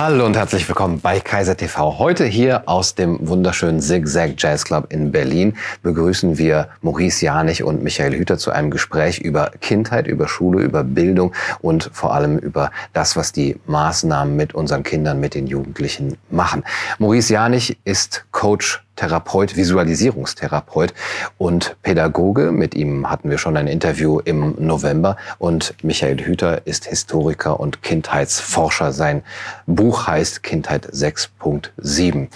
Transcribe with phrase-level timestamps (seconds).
[0.00, 1.98] Hallo und herzlich willkommen bei Kaiser TV.
[1.98, 7.82] Heute hier aus dem wunderschönen Zigzag Jazz Club in Berlin begrüßen wir Maurice Janich und
[7.82, 12.70] Michael Hüter zu einem Gespräch über Kindheit, über Schule, über Bildung und vor allem über
[12.92, 16.62] das, was die Maßnahmen mit unseren Kindern, mit den Jugendlichen machen.
[17.00, 20.92] Maurice Janich ist Coach Therapeut, Visualisierungstherapeut
[21.38, 22.50] und Pädagoge.
[22.50, 25.16] Mit ihm hatten wir schon ein Interview im November.
[25.38, 28.92] Und Michael Hüter ist Historiker und Kindheitsforscher.
[28.92, 29.22] Sein
[29.66, 32.28] Buch heißt Kindheit 6.7.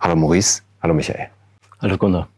[0.00, 0.62] Hallo Maurice.
[0.82, 1.28] Hallo Michael.
[1.80, 2.28] Hallo Gunnar.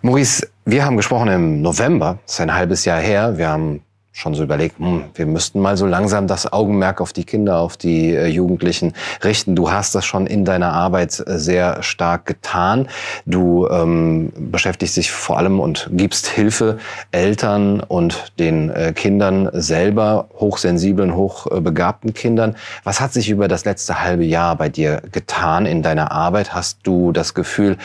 [0.00, 3.36] Maurice, wir haben gesprochen im November, das ist ein halbes Jahr her.
[3.36, 3.82] Wir haben
[4.20, 7.76] schon so überlegt, hm, wir müssten mal so langsam das Augenmerk auf die Kinder, auf
[7.76, 8.92] die äh, Jugendlichen
[9.24, 9.56] richten.
[9.56, 12.88] Du hast das schon in deiner Arbeit äh, sehr stark getan.
[13.24, 16.78] Du ähm, beschäftigst dich vor allem und gibst Hilfe
[17.12, 22.56] Eltern und den äh, Kindern selber, hochsensiblen, hochbegabten Kindern.
[22.84, 26.52] Was hat sich über das letzte halbe Jahr bei dir getan in deiner Arbeit?
[26.52, 27.78] Hast du das Gefühl,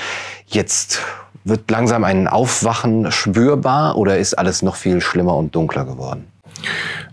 [0.48, 1.02] jetzt
[1.46, 6.28] wird langsam ein Aufwachen spürbar oder ist alles noch viel schlimmer und dunkler geworden?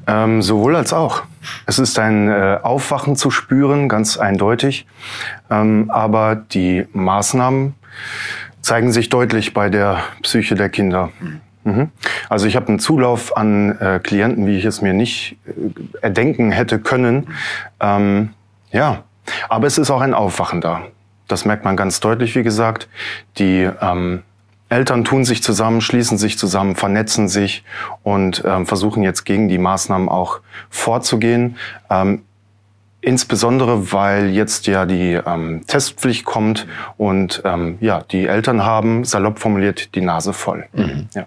[0.07, 1.23] Ähm, sowohl als auch.
[1.67, 4.87] Es ist ein äh, Aufwachen zu spüren, ganz eindeutig.
[5.51, 7.75] Ähm, aber die Maßnahmen
[8.63, 11.11] zeigen sich deutlich bei der Psyche der Kinder.
[11.65, 11.91] Mhm.
[12.29, 15.51] Also ich habe einen Zulauf an äh, Klienten, wie ich es mir nicht äh,
[16.01, 17.29] erdenken hätte können.
[17.81, 18.31] Ähm,
[18.73, 19.05] ja,
[19.49, 20.83] aber es ist auch ein Aufwachen da.
[21.33, 22.89] Das merkt man ganz deutlich, wie gesagt.
[23.39, 24.23] Die ähm,
[24.69, 27.65] Eltern tun sich zusammen, schließen sich zusammen, vernetzen sich
[28.03, 31.57] und ähm, versuchen jetzt gegen die Maßnahmen auch vorzugehen.
[31.89, 32.23] Ähm,
[33.01, 36.67] insbesondere, weil jetzt ja die ähm, Testpflicht kommt
[36.99, 40.67] und ähm, ja, die Eltern haben, salopp formuliert, die Nase voll.
[40.73, 41.09] Mhm.
[41.15, 41.25] Ja.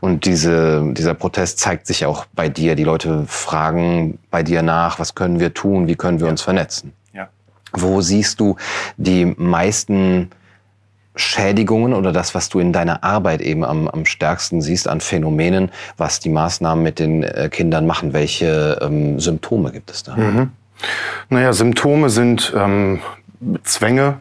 [0.00, 2.76] Und diese, dieser Protest zeigt sich auch bei dir.
[2.76, 6.30] Die Leute fragen bei dir nach, was können wir tun, wie können wir ja.
[6.30, 6.92] uns vernetzen.
[7.72, 8.56] Wo siehst du
[8.96, 10.30] die meisten
[11.16, 15.70] Schädigungen oder das, was du in deiner Arbeit eben am, am stärksten siehst an Phänomenen,
[15.96, 18.12] was die Maßnahmen mit den äh, Kindern machen?
[18.12, 20.16] Welche ähm, Symptome gibt es da?
[20.16, 20.50] Mhm.
[21.28, 23.00] Naja, Symptome sind ähm,
[23.64, 24.20] Zwänge,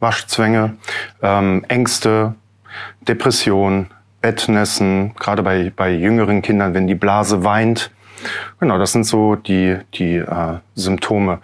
[0.00, 0.76] Waschzwänge,
[1.22, 2.34] ähm, Ängste,
[3.06, 3.88] Depression,
[4.20, 7.90] Bettnässen, gerade bei, bei jüngeren Kindern, wenn die Blase weint.
[8.58, 11.40] Genau, das sind so die, die äh, Symptome.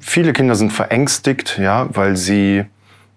[0.00, 2.64] Viele Kinder sind verängstigt, ja, weil sie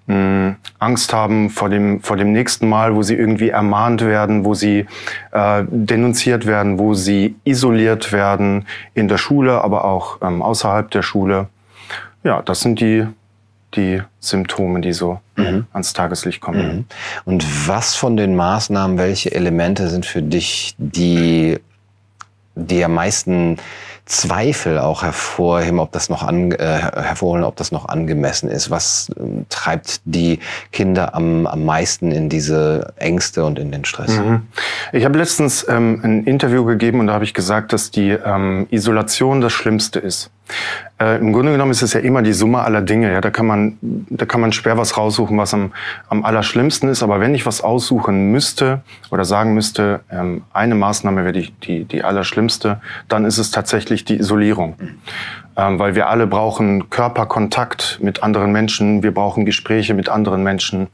[0.07, 4.43] mh, hm, Angst haben vor dem, vor dem nächsten Mal, wo sie irgendwie ermahnt werden,
[4.43, 4.85] wo sie
[5.31, 11.01] äh, denunziert werden, wo sie isoliert werden in der Schule, aber auch ähm, außerhalb der
[11.01, 11.47] Schule.
[12.23, 13.05] Ja, das sind die,
[13.75, 15.67] die Symptome, die so mhm.
[15.71, 16.67] ans Tageslicht kommen.
[16.67, 16.85] Mhm.
[17.25, 21.59] Und was von den Maßnahmen, welche Elemente sind für dich die,
[22.55, 23.57] die am meisten
[24.07, 28.71] Zweifel auch hervorheben, ob das noch an, äh, hervorholen, ob das noch angemessen ist.
[28.71, 30.39] Was äh, treibt die
[30.71, 34.17] Kinder am, am meisten in diese Ängste und in den Stress?
[34.17, 34.47] Mhm.
[34.93, 38.67] Ich habe letztens ähm, ein Interview gegeben und da habe ich gesagt, dass die ähm,
[38.71, 40.31] Isolation das Schlimmste ist.
[40.99, 43.11] Äh, Im Grunde genommen ist es ja immer die Summe aller Dinge.
[43.11, 45.71] Ja, da kann man, da kann man schwer was raussuchen, was am,
[46.09, 47.03] am allerschlimmsten ist.
[47.03, 48.81] Aber wenn ich was aussuchen müsste
[49.11, 54.05] oder sagen müsste, ähm, eine Maßnahme wäre die, die, die allerschlimmste, dann ist es tatsächlich
[54.05, 54.75] die Isolierung.
[55.55, 60.87] Ähm, weil wir alle brauchen Körperkontakt mit anderen Menschen, wir brauchen Gespräche mit anderen Menschen.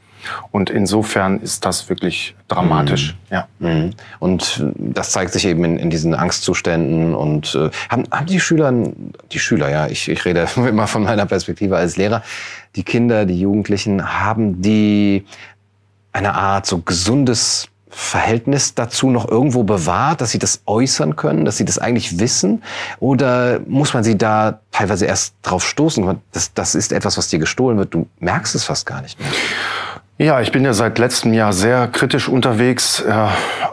[0.50, 3.14] Und insofern ist das wirklich dramatisch.
[3.30, 3.34] Mhm.
[3.34, 3.48] Ja.
[3.58, 3.90] Mhm.
[4.18, 7.14] Und das zeigt sich eben in, in diesen Angstzuständen.
[7.14, 8.72] Und äh, haben, haben die Schüler,
[9.32, 12.22] die Schüler, ja, ich, ich rede immer von meiner Perspektive als Lehrer,
[12.76, 15.24] die Kinder, die Jugendlichen, haben die
[16.12, 21.58] eine Art so gesundes Verhältnis dazu noch irgendwo bewahrt, dass sie das äußern können, dass
[21.58, 22.64] sie das eigentlich wissen?
[22.98, 26.20] Oder muss man sie da teilweise erst drauf stoßen?
[26.32, 27.94] Das, das ist etwas, was dir gestohlen wird.
[27.94, 29.30] Du merkst es fast gar nicht mehr.
[30.16, 33.12] Ja, ich bin ja seit letztem Jahr sehr kritisch unterwegs äh,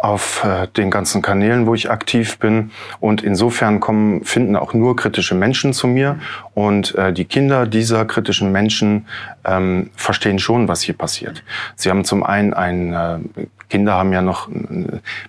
[0.02, 2.72] auf äh, den ganzen Kanälen, wo ich aktiv bin.
[3.00, 6.20] Und insofern kommen, finden auch nur kritische Menschen zu mir.
[6.56, 9.06] Und äh, die Kinder dieser kritischen Menschen
[9.46, 11.44] ähm, verstehen schon, was hier passiert.
[11.76, 14.50] Sie haben zum einen ein äh, Kinder haben ja noch,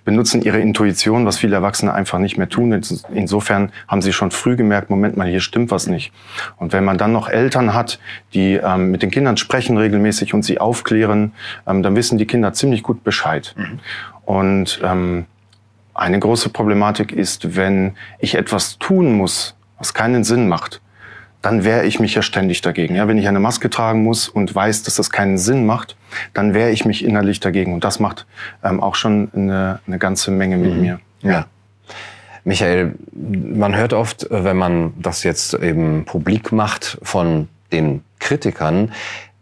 [0.03, 2.73] benutzen ihre Intuition, was viele Erwachsene einfach nicht mehr tun.
[3.13, 6.11] Insofern haben sie schon früh gemerkt, Moment mal, hier stimmt was nicht.
[6.57, 7.99] Und wenn man dann noch Eltern hat,
[8.33, 11.31] die ähm, mit den Kindern sprechen regelmäßig und sie aufklären,
[11.65, 13.55] ähm, dann wissen die Kinder ziemlich gut Bescheid.
[13.57, 13.79] Mhm.
[14.25, 15.25] Und ähm,
[15.93, 20.81] eine große Problematik ist, wenn ich etwas tun muss, was keinen Sinn macht,
[21.43, 22.95] dann wehre ich mich ja ständig dagegen.
[22.95, 25.95] Ja, wenn ich eine Maske tragen muss und weiß, dass das keinen Sinn macht,
[26.33, 27.73] dann wehre ich mich innerlich dagegen.
[27.73, 28.25] Und das macht
[28.63, 30.81] ähm, auch schon eine, eine ganze Menge mit mhm.
[30.81, 30.99] mir.
[31.21, 31.45] Ja.
[32.45, 38.91] Michael, man hört oft, wenn man das jetzt eben publik macht von den Kritikern,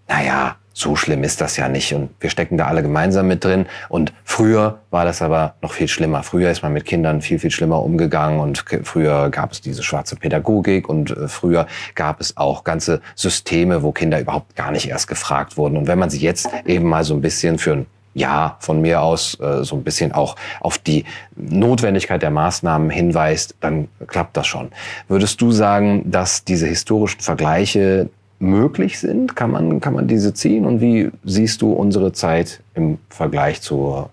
[0.07, 3.67] naja, so schlimm ist das ja nicht und wir stecken da alle gemeinsam mit drin.
[3.87, 6.23] Und früher war das aber noch viel schlimmer.
[6.23, 10.15] Früher ist man mit Kindern viel, viel schlimmer umgegangen und früher gab es diese schwarze
[10.15, 15.07] Pädagogik und äh, früher gab es auch ganze Systeme, wo Kinder überhaupt gar nicht erst
[15.07, 15.77] gefragt wurden.
[15.77, 19.01] Und wenn man sie jetzt eben mal so ein bisschen für ein ja, von mir
[19.01, 21.05] aus äh, so ein bisschen auch auf die
[21.35, 24.69] Notwendigkeit der Maßnahmen hinweist, dann klappt das schon.
[25.07, 28.09] Würdest du sagen, dass diese historischen Vergleiche
[28.41, 29.35] möglich sind?
[29.35, 30.65] Kann man, kann man diese ziehen?
[30.65, 34.09] Und wie siehst du unsere Zeit im Vergleich zu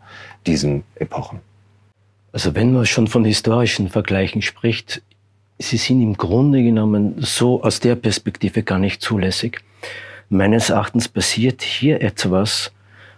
[0.47, 1.41] diesen Epochen?
[2.33, 5.03] Also wenn man schon von historischen Vergleichen spricht,
[5.59, 9.61] sie sind im Grunde genommen so aus der Perspektive gar nicht zulässig.
[10.29, 12.71] Meines Erachtens passiert hier etwas,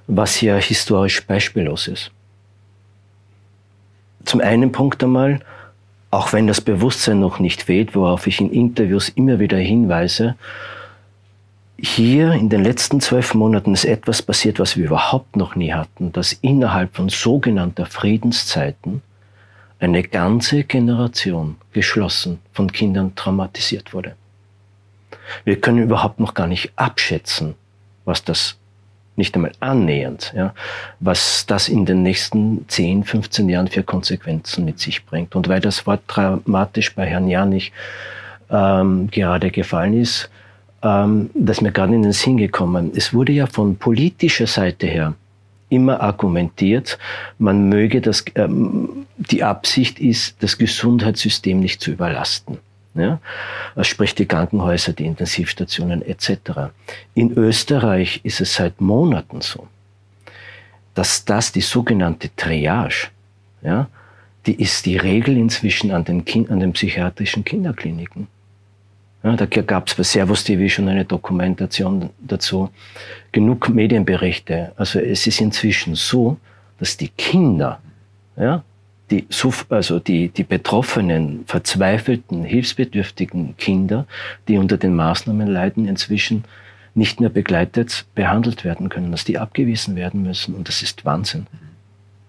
[0.06, 2.12] was ja historisch beispiellos ist.
[4.24, 5.40] Zum einen Punkt einmal,
[6.10, 10.36] auch wenn das Bewusstsein noch nicht fehlt, worauf ich in Interviews immer wieder hinweise,
[11.82, 16.12] hier in den letzten zwölf Monaten ist etwas passiert, was wir überhaupt noch nie hatten,
[16.12, 19.02] dass innerhalb von sogenannter Friedenszeiten
[19.78, 24.14] eine ganze Generation geschlossen von Kindern traumatisiert wurde.
[25.44, 27.54] Wir können überhaupt noch gar nicht abschätzen,
[28.04, 28.56] was das
[29.16, 30.54] nicht einmal annähernd, ja,
[30.98, 35.34] was das in den nächsten 10, 15 Jahren für Konsequenzen mit sich bringt.
[35.34, 37.72] Und weil das Wort dramatisch bei Herrn Janich
[38.50, 40.30] ähm, gerade gefallen ist,
[40.82, 42.92] ähm, das mir gerade in den Sinn gekommen.
[42.94, 45.14] Es wurde ja von politischer Seite her
[45.68, 46.98] immer argumentiert,
[47.38, 52.58] man möge das, ähm, die Absicht ist, das Gesundheitssystem nicht zu überlasten.
[52.94, 53.20] Ja?
[53.82, 56.72] Sprich die Krankenhäuser, die Intensivstationen etc.
[57.14, 59.68] In Österreich ist es seit Monaten so,
[60.94, 63.08] dass das die sogenannte Triage,
[63.62, 63.88] ja,
[64.46, 68.26] die ist die Regel inzwischen an den, kind, an den psychiatrischen Kinderkliniken.
[69.22, 72.70] Ja, da gab es bei Servus TV schon eine Dokumentation dazu.
[73.32, 74.72] Genug Medienberichte.
[74.76, 76.38] Also es ist inzwischen so,
[76.78, 77.80] dass die Kinder,
[78.36, 78.64] ja,
[79.10, 79.26] die,
[79.68, 84.06] also die, die betroffenen, verzweifelten, hilfsbedürftigen Kinder,
[84.48, 86.44] die unter den Maßnahmen leiden, inzwischen
[86.94, 90.54] nicht mehr begleitet behandelt werden können, dass die abgewiesen werden müssen.
[90.54, 91.46] Und das ist Wahnsinn.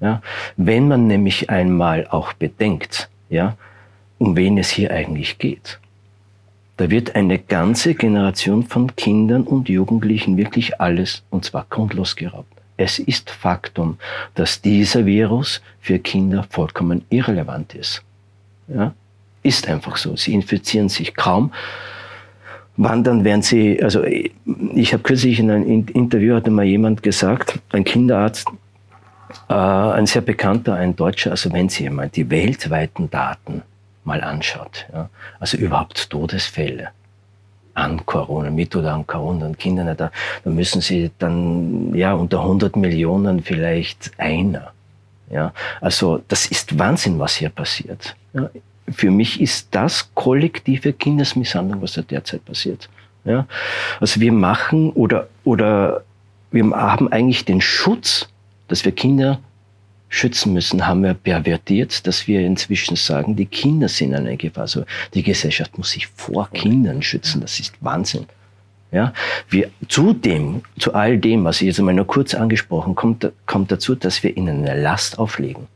[0.02, 0.22] Ja,
[0.58, 3.56] wenn man nämlich einmal auch bedenkt, ja,
[4.18, 5.80] um wen es hier eigentlich geht.
[6.78, 12.52] Da wird eine ganze Generation von Kindern und Jugendlichen wirklich alles, und zwar grundlos geraubt.
[12.78, 13.98] Es ist Faktum,
[14.34, 18.02] dass dieser Virus für Kinder vollkommen irrelevant ist.
[18.68, 18.94] Ja?
[19.44, 20.16] Ist einfach so.
[20.16, 21.52] Sie infizieren sich kaum.
[22.78, 27.60] Wann dann werden sie, also ich habe kürzlich in einem Interview hatte mal jemand gesagt,
[27.72, 28.48] ein Kinderarzt,
[29.50, 33.62] äh, ein sehr bekannter, ein Deutscher, also wenn Sie einmal die weltweiten Daten
[34.04, 34.86] mal anschaut.
[34.94, 35.10] Ja.
[35.40, 36.90] Also überhaupt Todesfälle
[37.74, 40.12] an Corona, mit oder an Corona und Kindern, da,
[40.44, 44.74] da müssen sie dann, ja, unter 100 Millionen vielleicht einer.
[45.30, 48.16] Ja, also das ist Wahnsinn, was hier passiert.
[48.34, 48.50] Ja,
[48.90, 52.90] für mich ist das kollektive Kindesmisshandlung, was da derzeit passiert.
[53.24, 53.48] Ja,
[54.00, 56.04] also wir machen oder, oder
[56.52, 58.28] wir haben eigentlich den Schutz,
[58.68, 59.40] dass wir Kinder
[60.12, 64.64] schützen müssen, haben wir pervertiert, dass wir inzwischen sagen, die Kinder sind eine Gefahr.
[64.64, 67.42] Also die Gesellschaft muss sich vor Kindern schützen.
[67.42, 68.26] Das ist Wahnsinn.
[68.92, 69.14] Ja,
[69.50, 73.96] wir, zudem, zu all dem, was ich jetzt einmal nur kurz angesprochen, kommt, kommt dazu,
[73.96, 75.68] dass wir ihnen eine Last auflegen,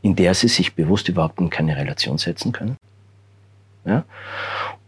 [0.00, 2.78] in der sie sich bewusst überhaupt in keine Relation setzen können.
[3.84, 4.04] Ja?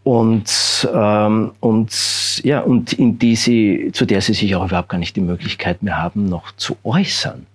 [0.03, 4.97] Und, ähm, und, ja, und in die sie, zu der sie sich auch überhaupt gar
[4.97, 7.45] nicht die Möglichkeit mehr haben, noch zu äußern.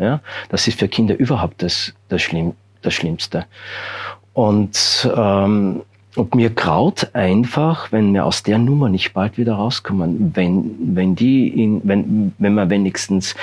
[0.00, 0.20] Ja?
[0.48, 3.44] Das ist für Kinder überhaupt das, das, Schlimm, das Schlimmste.
[4.32, 5.82] Und, ähm,
[6.16, 11.14] und mir graut einfach, wenn wir aus der Nummer nicht bald wieder rauskommen, wenn, wenn,
[11.14, 13.36] die in, wenn, wenn man wenigstens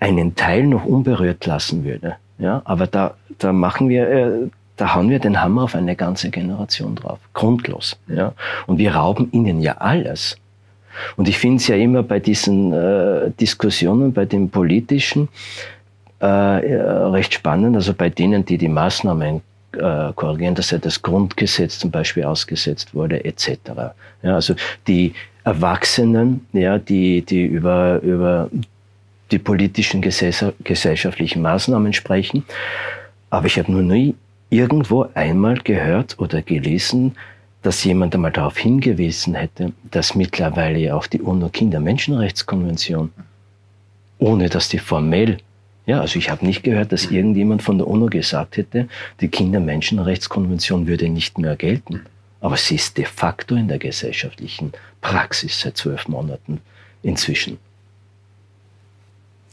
[0.00, 2.16] einen Teil noch unberührt lassen würde.
[2.38, 4.32] Ja, aber da, da machen wir, äh,
[4.76, 7.20] da hauen wir den Hammer auf eine ganze Generation drauf.
[7.34, 7.96] Grundlos.
[8.08, 8.32] Ja.
[8.66, 10.36] Und wir rauben ihnen ja alles.
[11.16, 15.28] Und ich finde es ja immer bei diesen äh, Diskussionen, bei den politischen,
[16.22, 17.76] äh, recht spannend.
[17.76, 22.94] Also bei denen, die die Maßnahmen äh, korrigieren, dass ja das Grundgesetz zum Beispiel ausgesetzt
[22.94, 23.58] wurde, etc.
[24.22, 24.54] Ja, also
[24.86, 25.14] die
[25.44, 28.48] Erwachsenen, ja, die, die über, über
[29.32, 32.44] die politischen gesellschaftlichen Maßnahmen sprechen.
[33.30, 34.14] Aber ich habe nur nie
[34.50, 37.16] irgendwo einmal gehört oder gelesen,
[37.62, 43.10] dass jemand einmal darauf hingewiesen hätte, dass mittlerweile auch die UNO-Kindermenschenrechtskonvention,
[44.18, 45.38] ohne dass die formell
[45.86, 48.88] Ja, also ich habe nicht gehört, dass irgendjemand von der UNO gesagt hätte,
[49.20, 52.02] die Kindermenschenrechtskonvention würde nicht mehr gelten.
[52.40, 56.60] Aber sie ist de facto in der gesellschaftlichen Praxis seit zwölf Monaten
[57.02, 57.58] inzwischen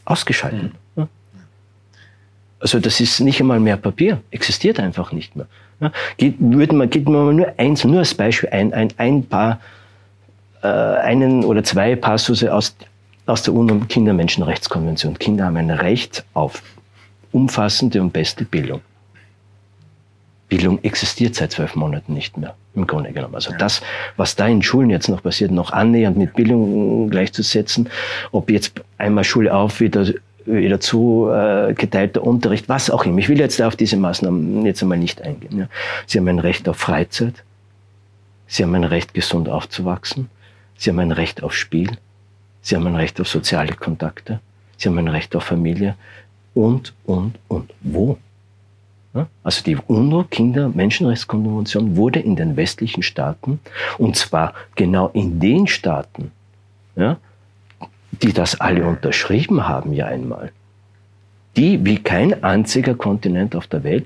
[0.05, 0.71] ausgeschaltet.
[0.95, 1.07] Ja.
[2.59, 5.47] Also das ist nicht einmal mehr Papier, existiert einfach nicht mehr.
[5.79, 5.91] Ja.
[6.17, 9.61] Geht, würde man, geht man nur eins, nur als Beispiel ein, ein, ein paar,
[10.61, 12.75] äh, einen oder zwei Passusse aus,
[13.29, 15.17] aus der UNO-Kindermenschenrechtskonvention.
[15.19, 16.61] Kinder haben ein Recht auf
[17.31, 18.81] umfassende und beste Bildung.
[20.49, 23.35] Bildung existiert seit zwölf Monaten nicht mehr, im Grunde genommen.
[23.35, 23.81] Also das,
[24.17, 27.87] was da in Schulen jetzt noch passiert, noch annähernd mit Bildung gleichzusetzen,
[28.31, 30.07] ob jetzt einmal Schule auf, wieder,
[30.45, 33.19] wieder zu, äh, geteilter Unterricht, was auch immer.
[33.19, 35.59] Ich will jetzt auf diese Maßnahmen jetzt einmal nicht eingehen.
[35.59, 35.67] Ja.
[36.07, 37.43] Sie haben ein Recht auf Freizeit.
[38.47, 40.29] Sie haben ein Recht, gesund aufzuwachsen.
[40.77, 41.91] Sie haben ein Recht auf Spiel.
[42.61, 44.39] Sie haben ein Recht auf soziale Kontakte.
[44.77, 45.95] Sie haben ein Recht auf Familie.
[46.53, 47.73] Und, und, und.
[47.81, 48.17] Wo?
[49.43, 53.59] Also die UNO-Kinder-Menschenrechtskonvention wurde in den westlichen Staaten,
[53.97, 56.31] und zwar genau in den Staaten,
[56.95, 57.17] ja,
[58.21, 60.51] die das alle unterschrieben haben ja einmal,
[61.57, 64.05] die wie kein einziger Kontinent auf der Welt,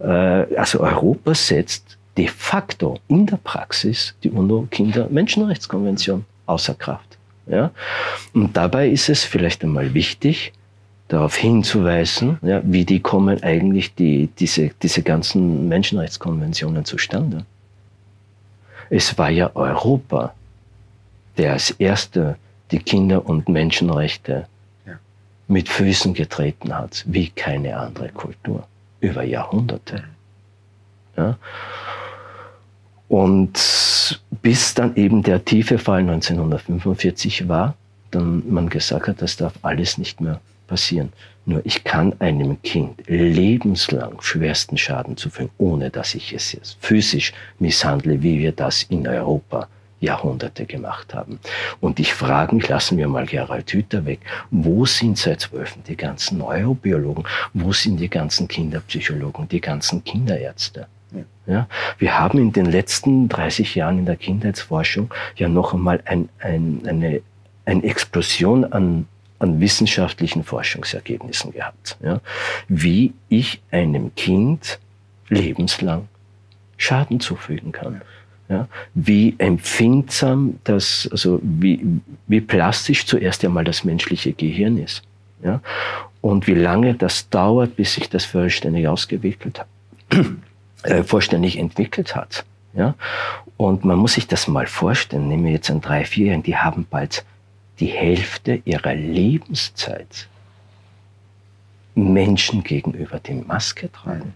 [0.00, 7.11] äh, also Europa setzt de facto in der Praxis die UNO-Kinder-Menschenrechtskonvention außer Kraft.
[7.46, 7.70] Ja?
[8.32, 10.52] Und dabei ist es vielleicht einmal wichtig,
[11.08, 17.44] darauf hinzuweisen, ja, wie die kommen eigentlich die, diese, diese ganzen Menschenrechtskonventionen zustande.
[18.88, 20.34] Es war ja Europa,
[21.36, 22.36] der als erster
[22.70, 24.46] die Kinder- und Menschenrechte
[24.86, 24.94] ja.
[25.48, 28.66] mit Füßen getreten hat, wie keine andere Kultur,
[29.00, 30.04] über Jahrhunderte.
[31.16, 31.36] Ja?
[33.12, 37.74] Und bis dann eben der tiefe Fall 1945 war,
[38.10, 41.12] dann man gesagt hat, das darf alles nicht mehr passieren.
[41.44, 47.34] Nur ich kann einem Kind lebenslang schwersten Schaden zufügen, ohne dass ich es jetzt physisch
[47.58, 49.68] misshandle, wie wir das in Europa
[50.00, 51.38] Jahrhunderte gemacht haben.
[51.82, 55.98] Und ich frage mich, lassen wir mal Gerald Hüther weg, wo sind seit zwölfen die
[55.98, 60.86] ganzen Neurobiologen, wo sind die ganzen Kinderpsychologen, die ganzen Kinderärzte?
[61.46, 61.66] Ja,
[61.98, 66.82] wir haben in den letzten 30 Jahren in der Kindheitsforschung ja noch einmal ein, ein,
[66.86, 67.20] eine,
[67.64, 69.06] eine Explosion an
[69.42, 71.98] an wissenschaftlichen Forschungsergebnissen gehabt.
[72.02, 72.20] Ja,
[72.68, 74.78] wie ich einem Kind
[75.28, 76.08] lebenslang
[76.76, 78.02] Schaden zufügen kann.
[78.48, 81.84] Ja, wie empfindsam das, also wie,
[82.26, 85.02] wie plastisch zuerst einmal das menschliche Gehirn ist.
[85.42, 85.60] Ja,
[86.20, 90.26] und wie lange das dauert, bis sich das vollständig ausgewickelt hat,
[90.82, 92.44] äh, vollständig entwickelt hat.
[92.74, 92.94] Ja,
[93.58, 96.86] und man muss sich das mal vorstellen, nehmen wir jetzt ein drei, vierjährigen, die haben
[96.88, 97.24] bald
[97.80, 100.28] die Hälfte ihrer Lebenszeit
[101.94, 104.34] Menschen gegenüber die Maske tragen.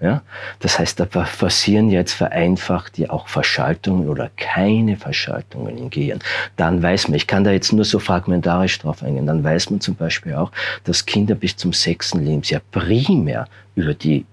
[0.00, 0.22] Ja?
[0.60, 6.20] Das heißt, da passieren jetzt vereinfacht ja auch Verschaltungen oder keine Verschaltungen im Gehirn.
[6.56, 9.80] Dann weiß man, ich kann da jetzt nur so fragmentarisch drauf eingehen, dann weiß man
[9.80, 10.52] zum Beispiel auch,
[10.84, 14.26] dass Kinder bis zum sechsten Lebensjahr primär über die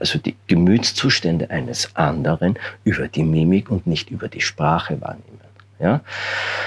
[0.00, 5.34] also die Gemütszustände eines anderen über die Mimik und nicht über die Sprache wahrnehmen.
[5.80, 6.00] Ja?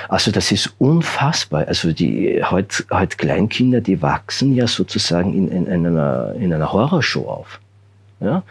[0.10, 1.68] Also das ist unfassbar.
[1.68, 6.72] Also die heute heut Kleinkinder, die wachsen ja sozusagen in, in, in, einer, in einer
[6.72, 7.60] Horrorshow auf.
[8.20, 8.44] Ja?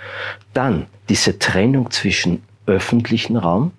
[0.54, 3.72] Dann diese Trennung zwischen öffentlichen Raum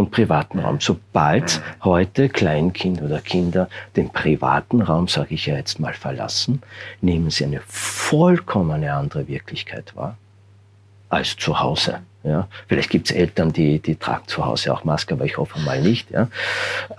[0.00, 0.80] und privaten Raum.
[0.80, 6.62] Sobald heute Kleinkinder oder Kinder den privaten Raum, sage ich ja jetzt mal, verlassen,
[7.00, 10.16] nehmen sie eine vollkommen andere Wirklichkeit wahr
[11.10, 12.00] als zu Hause.
[12.22, 15.58] Ja, vielleicht gibt es Eltern, die, die tragen zu Hause auch Maske, aber ich hoffe
[15.60, 16.10] mal nicht.
[16.10, 16.28] Ja.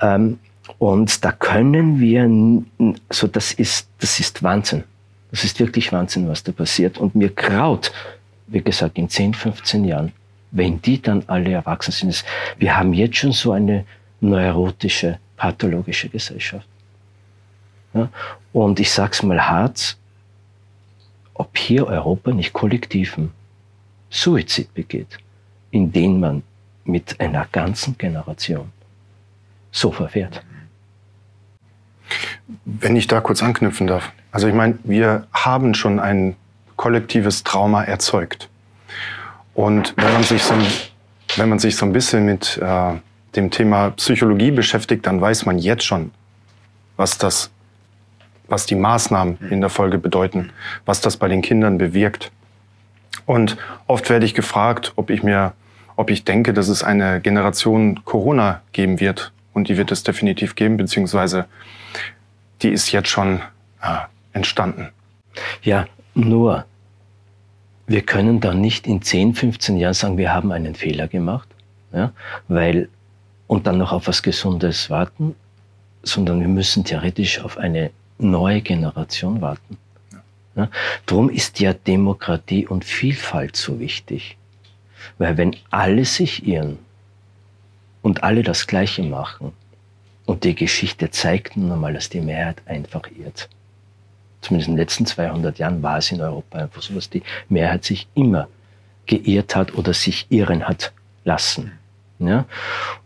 [0.01, 0.39] Ähm,
[0.77, 2.29] und da können wir,
[3.09, 4.83] so das ist, das ist Wahnsinn.
[5.31, 6.97] Das ist wirklich Wahnsinn, was da passiert.
[6.97, 7.91] Und mir graut,
[8.47, 10.11] wie gesagt, in 10, 15 Jahren,
[10.51, 12.23] wenn die dann alle erwachsen sind.
[12.57, 13.85] Wir haben jetzt schon so eine
[14.19, 16.67] neurotische, pathologische Gesellschaft.
[17.93, 18.09] Ja?
[18.53, 19.97] Und ich sag's mal hart,
[21.33, 23.31] ob hier Europa nicht kollektiven
[24.09, 25.17] Suizid begeht,
[25.71, 26.43] indem man
[26.83, 28.71] mit einer ganzen Generation
[29.71, 30.43] so verfährt.
[32.65, 34.11] Wenn ich da kurz anknüpfen darf.
[34.31, 36.35] Also ich meine, wir haben schon ein
[36.75, 38.49] kollektives Trauma erzeugt.
[39.53, 40.53] Und wenn man sich so,
[41.37, 42.93] wenn man sich so ein bisschen mit äh,
[43.35, 46.11] dem Thema Psychologie beschäftigt, dann weiß man jetzt schon,
[46.97, 47.51] was das,
[48.47, 50.51] was die Maßnahmen in der Folge bedeuten,
[50.85, 52.31] was das bei den Kindern bewirkt.
[53.25, 55.53] Und oft werde ich gefragt, ob ich mir,
[55.95, 59.31] ob ich denke, dass es eine Generation Corona geben wird.
[59.53, 61.45] Und die wird es definitiv geben, beziehungsweise
[62.61, 63.41] die ist jetzt schon,
[64.33, 64.89] entstanden.
[65.61, 66.65] Ja, nur,
[67.91, 71.47] wir können dann nicht in 10, 15 Jahren sagen, wir haben einen Fehler gemacht,
[71.93, 72.13] ja,
[72.47, 72.89] weil,
[73.47, 75.35] und dann noch auf was Gesundes warten,
[76.03, 79.77] sondern wir müssen theoretisch auf eine neue Generation warten.
[80.55, 80.69] Ja,
[81.05, 84.37] darum ist ja Demokratie und Vielfalt so wichtig.
[85.17, 86.77] Weil wenn alle sich irren
[88.01, 89.53] und alle das Gleiche machen,
[90.25, 93.49] und die Geschichte zeigt nun einmal, dass die Mehrheit einfach irrt.
[94.41, 97.83] Zumindest in den letzten 200 Jahren war es in Europa einfach so, dass die Mehrheit
[97.83, 98.47] sich immer
[99.05, 100.91] geirrt hat oder sich irren hat
[101.23, 101.73] lassen.
[102.19, 102.45] Ja?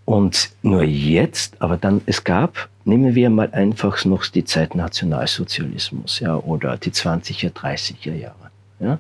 [0.06, 6.20] Und nur jetzt, aber dann, es gab, nehmen wir mal einfach noch die Zeit Nationalsozialismus
[6.20, 8.52] ja, oder die 20er, 30er Jahre.
[8.80, 9.00] Ja?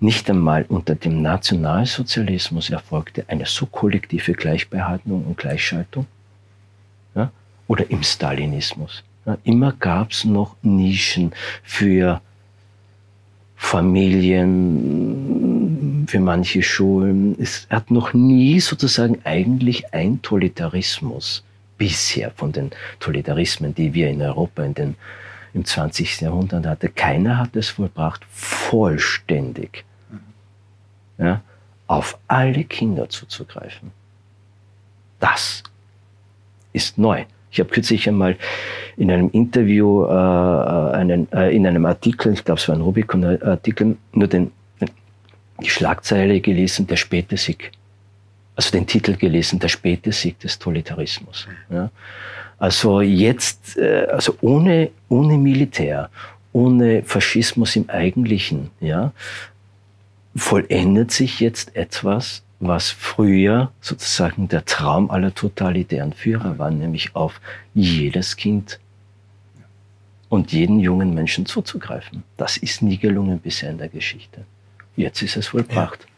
[0.00, 6.06] Nicht einmal unter dem Nationalsozialismus erfolgte eine so kollektive Gleichbehandlung und Gleichschaltung
[7.14, 7.30] ja?
[7.68, 9.04] oder im Stalinismus.
[9.44, 12.20] Immer gab es noch Nischen für
[13.56, 14.84] Familien,
[16.06, 17.34] für manche Schulen.
[17.40, 21.42] Es hat noch nie sozusagen eigentlich ein Totalitarismus
[21.78, 24.96] bisher von den Totalitarismen, die wir in Europa in den,
[25.54, 26.20] im 20.
[26.20, 26.94] Jahrhundert hatten.
[26.94, 29.84] Keiner hat es vollbracht, vollständig
[31.18, 31.40] ja,
[31.86, 33.92] auf alle Kinder zuzugreifen.
[35.20, 35.62] Das
[36.72, 37.24] ist neu.
[37.54, 38.36] Ich habe kürzlich einmal
[38.96, 43.96] in einem Interview, äh, einen, äh, in einem Artikel, ich glaube es war ein Rubicon-Artikel,
[44.12, 44.50] nur den,
[45.62, 47.70] die Schlagzeile gelesen, der späte Sieg.
[48.56, 51.46] Also den Titel gelesen, der späte Sieg des Totalitarismus.
[51.70, 51.90] Ja.
[52.58, 56.10] Also jetzt, äh, also ohne, ohne Militär,
[56.52, 59.12] ohne Faschismus im Eigentlichen, ja,
[60.34, 67.40] vollendet sich jetzt etwas, was früher sozusagen der Traum aller totalitären Führer war, nämlich auf
[67.74, 68.80] jedes Kind
[70.28, 72.22] und jeden jungen Menschen zuzugreifen.
[72.36, 74.44] Das ist nie gelungen bisher in der Geschichte.
[74.96, 76.00] Jetzt ist es vollbracht.
[76.02, 76.13] Ja.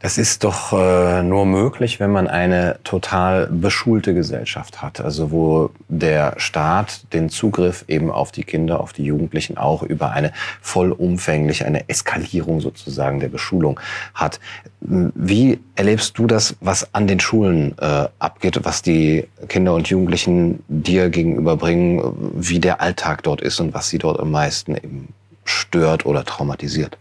[0.00, 5.00] Das ist doch äh, nur möglich, wenn man eine total beschulte Gesellschaft hat.
[5.00, 10.12] Also wo der Staat den Zugriff eben auf die Kinder, auf die Jugendlichen auch über
[10.12, 13.80] eine vollumfängliche, eine Eskalierung sozusagen der Beschulung
[14.14, 14.38] hat.
[14.80, 20.62] Wie erlebst du das, was an den Schulen äh, abgeht, was die Kinder und Jugendlichen
[20.68, 25.08] dir gegenüberbringen, wie der Alltag dort ist und was sie dort am meisten eben
[25.44, 26.98] stört oder traumatisiert?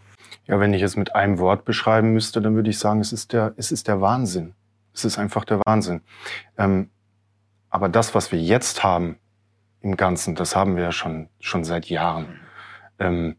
[0.48, 3.34] Ja, wenn ich es mit einem Wort beschreiben müsste, dann würde ich sagen, es ist
[3.34, 4.54] der, es ist der Wahnsinn.
[4.94, 6.02] Es ist einfach der Wahnsinn.
[6.58, 6.90] Ähm,
[7.70, 9.18] aber das, was wir jetzt haben
[9.82, 12.40] im Ganzen, das haben wir ja schon, schon seit Jahren.
[12.98, 13.36] Ähm,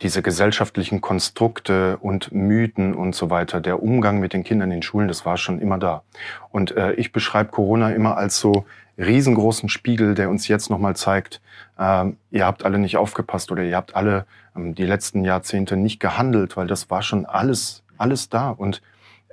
[0.00, 5.08] diese gesellschaftlichen Konstrukte und Mythen und so weiter, der Umgang mit den Kindern in Schulen,
[5.08, 6.04] das war schon immer da.
[6.50, 8.64] Und äh, ich beschreibe Corona immer als so
[8.98, 11.40] riesengroßen Spiegel, der uns jetzt nochmal zeigt,
[11.78, 16.00] äh, ihr habt alle nicht aufgepasst oder ihr habt alle ähm, die letzten Jahrzehnte nicht
[16.00, 18.50] gehandelt, weil das war schon alles, alles da.
[18.50, 18.82] Und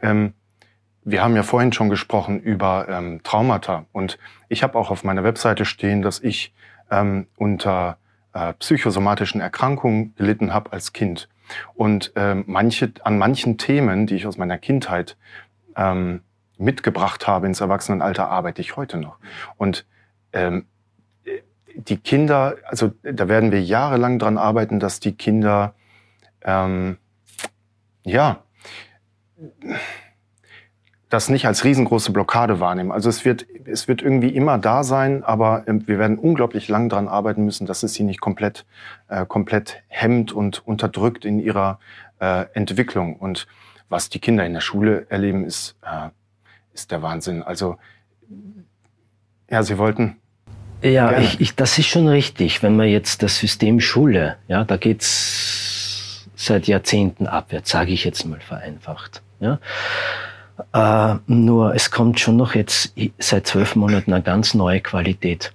[0.02, 0.34] ähm,
[1.04, 3.86] wir haben ja vorhin schon gesprochen über ähm, Traumata.
[3.92, 4.18] Und
[4.50, 6.54] ich habe auch auf meiner Webseite stehen, dass ich
[6.92, 7.98] ähm, unter
[8.34, 11.30] äh, psychosomatischen Erkrankungen gelitten habe als Kind.
[11.76, 15.16] Und ähm, manche, an manchen Themen, die ich aus meiner Kindheit
[15.76, 16.22] ähm,
[16.58, 19.18] mitgebracht habe ins Erwachsenenalter, arbeite ich heute noch.
[19.58, 19.86] Und
[20.34, 20.66] ähm,
[21.76, 25.74] die Kinder, also da werden wir jahrelang dran arbeiten, dass die Kinder,
[26.44, 26.98] ähm,
[28.04, 28.44] ja,
[31.10, 32.92] das nicht als riesengroße Blockade wahrnehmen.
[32.92, 36.90] Also es wird, es wird irgendwie immer da sein, aber ähm, wir werden unglaublich lang
[36.90, 38.66] dran arbeiten müssen, dass es sie nicht komplett,
[39.08, 41.80] äh, komplett hemmt und unterdrückt in ihrer
[42.20, 43.16] äh, Entwicklung.
[43.18, 43.48] Und
[43.88, 46.10] was die Kinder in der Schule erleben, ist, äh,
[46.76, 47.42] ist der Wahnsinn.
[47.42, 47.78] Also,
[49.50, 50.18] ja, Sie wollten.
[50.82, 52.62] Ja, ich, ich, das ist schon richtig.
[52.62, 58.26] Wenn man jetzt das System Schule, ja, da geht's seit Jahrzehnten abwärts, sage ich jetzt
[58.26, 59.24] mal vereinfacht.
[59.40, 59.60] Ja.
[60.74, 65.54] Äh, nur es kommt schon noch jetzt seit zwölf Monaten eine ganz neue Qualität,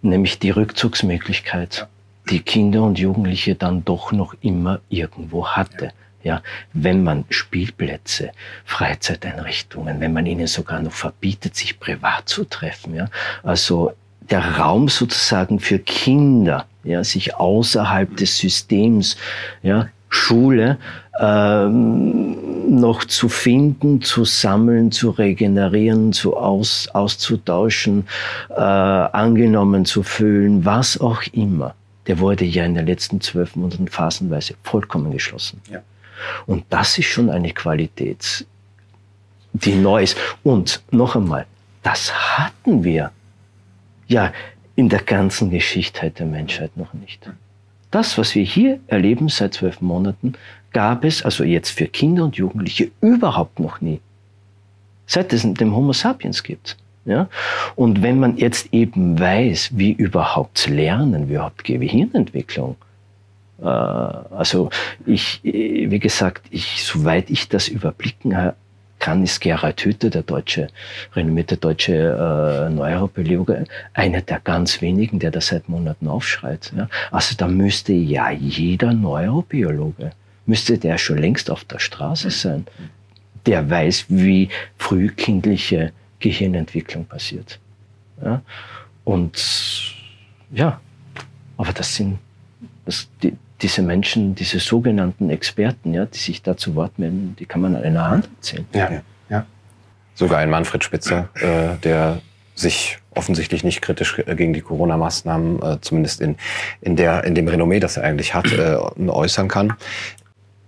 [0.00, 1.86] nämlich die Rückzugsmöglichkeit,
[2.28, 5.92] die Kinder und Jugendliche dann doch noch immer irgendwo hatte.
[6.24, 8.30] Ja, wenn man Spielplätze,
[8.64, 13.08] Freizeiteinrichtungen, wenn man ihnen sogar noch verbietet, sich privat zu treffen, ja,
[13.42, 13.92] also
[14.30, 19.16] der Raum sozusagen für Kinder, ja, sich außerhalb des Systems,
[19.62, 20.76] ja, Schule
[21.18, 28.06] ähm, noch zu finden, zu sammeln, zu regenerieren, zu aus, auszutauschen,
[28.50, 31.74] äh, angenommen zu fühlen, was auch immer.
[32.06, 35.62] Der wurde ja in den letzten zwölf Monaten phasenweise vollkommen geschlossen.
[35.70, 35.80] Ja.
[36.46, 38.46] Und das ist schon eine Qualität,
[39.52, 40.16] die neu ist.
[40.42, 41.46] Und noch einmal,
[41.82, 43.10] das hatten wir
[44.08, 44.32] ja,
[44.74, 47.30] in der ganzen Geschichte der Menschheit noch nicht.
[47.90, 50.34] Das, was wir hier erleben seit zwölf Monaten,
[50.72, 54.00] gab es also jetzt für Kinder und Jugendliche überhaupt noch nie.
[55.06, 56.78] Seit es dem Homo sapiens gibt.
[57.04, 57.28] Ja?
[57.76, 62.76] Und wenn man jetzt eben weiß, wie überhaupt Lernen, wie überhaupt Gehirnentwicklung,
[63.62, 64.70] also
[65.06, 68.52] ich, wie gesagt, ich, soweit ich das überblicken
[68.98, 70.68] kann, ist Gerhard Hüther, der deutsche,
[71.14, 76.72] renommierte deutsche äh, Neurobiologe, einer der ganz wenigen, der das seit Monaten aufschreit.
[76.76, 76.88] Ja?
[77.10, 80.12] Also da müsste ja jeder Neurobiologe,
[80.46, 82.64] müsste der schon längst auf der Straße sein,
[83.46, 84.48] der weiß, wie
[84.78, 87.58] frühkindliche Gehirnentwicklung passiert.
[88.24, 88.40] Ja?
[89.02, 89.94] Und
[90.52, 90.80] ja,
[91.56, 92.18] aber das sind
[92.84, 97.46] das, die, diese Menschen, diese sogenannten Experten, ja, die sich da zu Wort melden, die
[97.46, 98.66] kann man an einer Hand zählen.
[98.74, 99.46] Ja, ja.
[100.14, 102.20] Sogar ein Manfred Spitzer, äh, der
[102.54, 106.36] sich offensichtlich nicht kritisch gegen die Corona-Maßnahmen, äh, zumindest in,
[106.80, 108.76] in, der, in dem Renommee, das er eigentlich hat, äh,
[109.08, 109.74] äußern kann.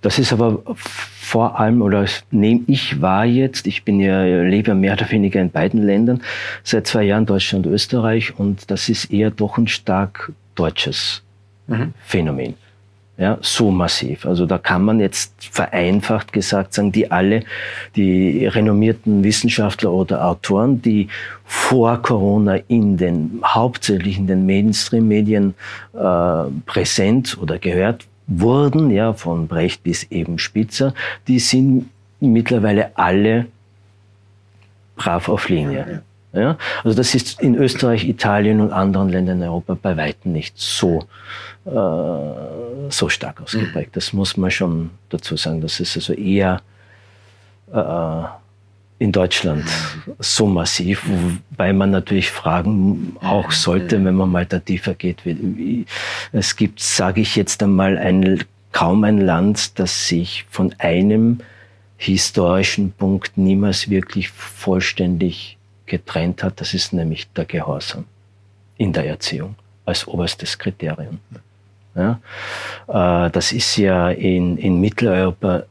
[0.01, 4.93] Das ist aber vor allem, oder nehme ich wahr jetzt, ich bin ja, lebe mehr
[4.93, 6.23] oder weniger in beiden Ländern,
[6.63, 11.23] seit zwei Jahren Deutschland und Österreich, und das ist eher doch ein stark deutsches
[11.67, 11.95] mhm.
[12.05, 12.55] Phänomen.
[13.17, 14.27] Ja, so massiv.
[14.27, 17.45] Also da kann man jetzt vereinfacht gesagt sagen, die alle,
[17.95, 21.07] die renommierten Wissenschaftler oder Autoren, die
[21.45, 25.55] vor Corona in den, hauptsächlich in den Mainstream-Medien
[25.93, 30.93] äh, präsent oder gehört wurden, ja, von Brecht bis eben Spitzer,
[31.29, 33.47] die sind mittlerweile alle
[34.97, 35.87] brav auf Linie.
[35.89, 35.99] Ja,
[36.35, 41.07] also das ist in Österreich, Italien und anderen Ländern in Europa bei weitem nicht so,
[41.65, 41.71] äh,
[42.91, 43.97] so stark ausgeprägt.
[43.97, 45.61] Das muss man schon dazu sagen.
[45.61, 46.61] Das ist also eher
[47.73, 48.23] äh,
[48.99, 49.65] in Deutschland
[50.19, 55.19] so massiv, wobei man natürlich fragen auch sollte, wenn man mal da tiefer geht.
[56.33, 61.39] Es gibt, sage ich jetzt einmal, ein, kaum ein Land, das sich von einem
[61.97, 66.61] historischen Punkt niemals wirklich vollständig getrennt hat.
[66.61, 68.05] Das ist nämlich der Gehorsam
[68.77, 71.19] in der Erziehung als oberstes Kriterium.
[71.95, 72.21] Ja,
[72.89, 75.65] äh, das ist ja in, in Mitteleuropa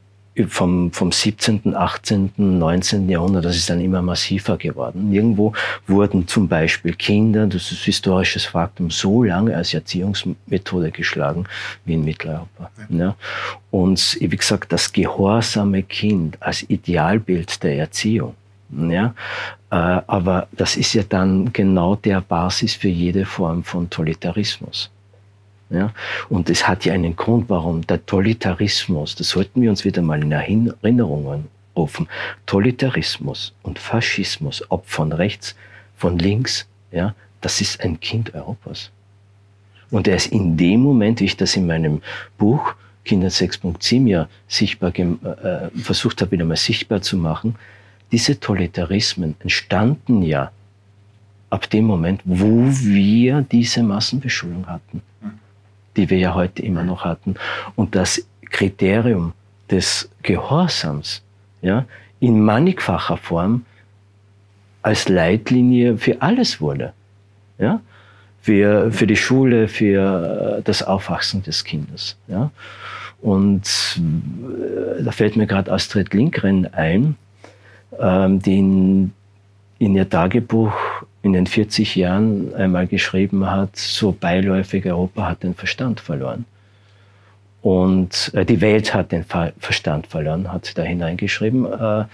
[0.48, 3.08] vom, vom 17., 18., 19.
[3.08, 5.12] Jahrhundert, das ist dann immer massiver geworden.
[5.12, 5.52] Irgendwo
[5.86, 11.44] wurden zum Beispiel Kinder, das ist historisches Faktum, so lange als Erziehungsmethode geschlagen
[11.84, 12.70] wie in Mitteleuropa.
[12.88, 13.14] Ja.
[13.70, 18.34] Und wie gesagt, das gehorsame Kind als Idealbild der Erziehung.
[18.76, 19.14] Ja,
[19.70, 24.90] äh, aber das ist ja dann genau der Basis für jede Form von Totalitarismus.
[25.70, 25.92] Ja?
[26.28, 30.22] Und es hat ja einen Grund, warum der Totalitarismus, das sollten wir uns wieder mal
[30.22, 32.08] in Erinnerungen rufen,
[32.46, 35.54] Totalitarismus und Faschismus, ob von rechts,
[35.96, 38.90] von links, ja, das ist ein Kind Europas.
[39.90, 42.02] Und er ist in dem Moment, wie ich das in meinem
[42.38, 47.56] Buch Kinder 6.7 ja sichtbar äh, versucht habe, wieder mal sichtbar zu machen,
[48.14, 50.50] diese Totalitarismen entstanden ja
[51.50, 55.02] ab dem Moment, wo wir diese Massenbeschulung hatten
[55.96, 57.34] die wir ja heute immer noch hatten.
[57.76, 59.32] Und das Kriterium
[59.70, 61.22] des Gehorsams
[61.62, 61.84] ja,
[62.20, 63.64] in mannigfacher Form
[64.82, 66.92] als Leitlinie für alles wurde.
[67.58, 67.80] Ja?
[68.42, 72.16] Für, für die Schule, für das Aufwachsen des Kindes.
[72.28, 72.50] Ja?
[73.22, 77.16] Und äh, da fällt mir gerade Astrid Lindgren ein,
[77.98, 79.12] die in,
[79.78, 80.72] in ihr Tagebuch
[81.22, 86.44] in den 40 Jahren einmal geschrieben hat, so beiläufig, Europa hat den Verstand verloren.
[87.62, 91.64] Und äh, die Welt hat den Verstand verloren, hat sie da hineingeschrieben.
[91.64, 92.04] Äh,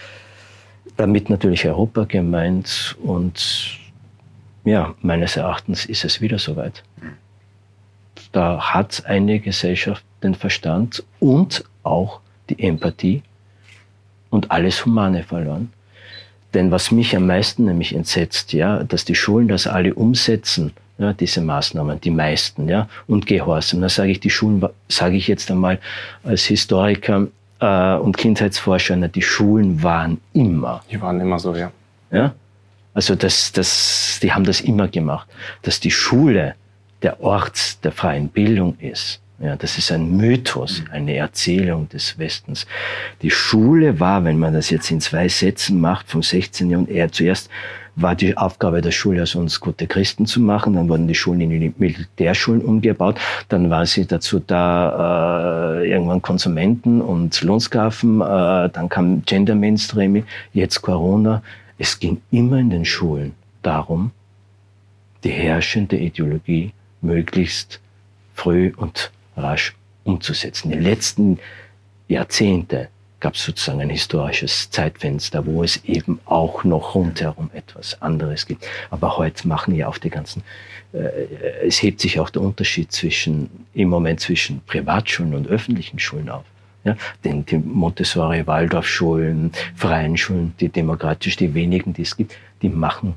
[0.97, 2.97] damit natürlich Europa gemeint.
[3.03, 3.79] Und
[4.65, 6.85] ja, meines Erachtens ist es wieder soweit.
[8.31, 13.23] Da hat eine Gesellschaft den Verstand und auch die Empathie
[14.31, 15.73] und alles Humane verloren.
[16.55, 21.13] Denn was mich am meisten nämlich entsetzt, ja, dass die Schulen das alle umsetzen, ja,
[21.13, 23.81] diese Maßnahmen, die meisten, ja, und Gehorsam.
[23.81, 25.79] Da sage ich, die Schulen, sage ich jetzt einmal
[26.25, 27.29] als Historiker
[27.61, 30.83] äh, und Kindheitsforscher, na, die Schulen waren immer.
[30.91, 31.71] Die waren immer so, ja.
[32.11, 32.35] Ja,
[32.93, 35.29] also das, das, die haben das immer gemacht,
[35.63, 36.55] dass die Schule
[37.03, 39.21] der Ort der freien Bildung ist.
[39.43, 42.67] Ja, das ist ein Mythos, eine Erzählung des Westens.
[43.23, 46.69] Die Schule war, wenn man das jetzt in zwei Sätzen macht, vom 16.
[46.69, 47.49] Jahrhundert, zuerst
[47.97, 50.75] war die Aufgabe der Schule, aus uns gute Christen zu machen.
[50.75, 53.19] Dann wurden die Schulen in die Militärschulen umgebaut.
[53.49, 58.21] Dann war sie dazu da, äh, irgendwann Konsumenten und Lohnsklaven.
[58.21, 58.25] Äh,
[58.69, 61.43] dann kam Gender Mainstreaming, jetzt Corona.
[61.79, 64.11] Es ging immer in den Schulen darum,
[65.25, 67.81] die herrschende Ideologie möglichst
[68.35, 70.71] früh und rasch umzusetzen.
[70.71, 71.39] Die letzten
[72.09, 72.89] Jahrzehnte
[73.21, 78.67] gab es sozusagen ein historisches Zeitfenster, wo es eben auch noch rundherum etwas anderes gibt.
[78.91, 80.43] Aber heute machen ja auch die ganzen,
[80.93, 86.31] äh, es hebt sich auch der Unterschied zwischen, im Moment zwischen Privatschulen und öffentlichen Schulen
[86.31, 86.45] auf.
[86.83, 92.71] Ja, denn die Montessori, Waldorfschulen, freien Schulen, die demokratisch, die wenigen, die es gibt, die
[92.71, 93.17] machen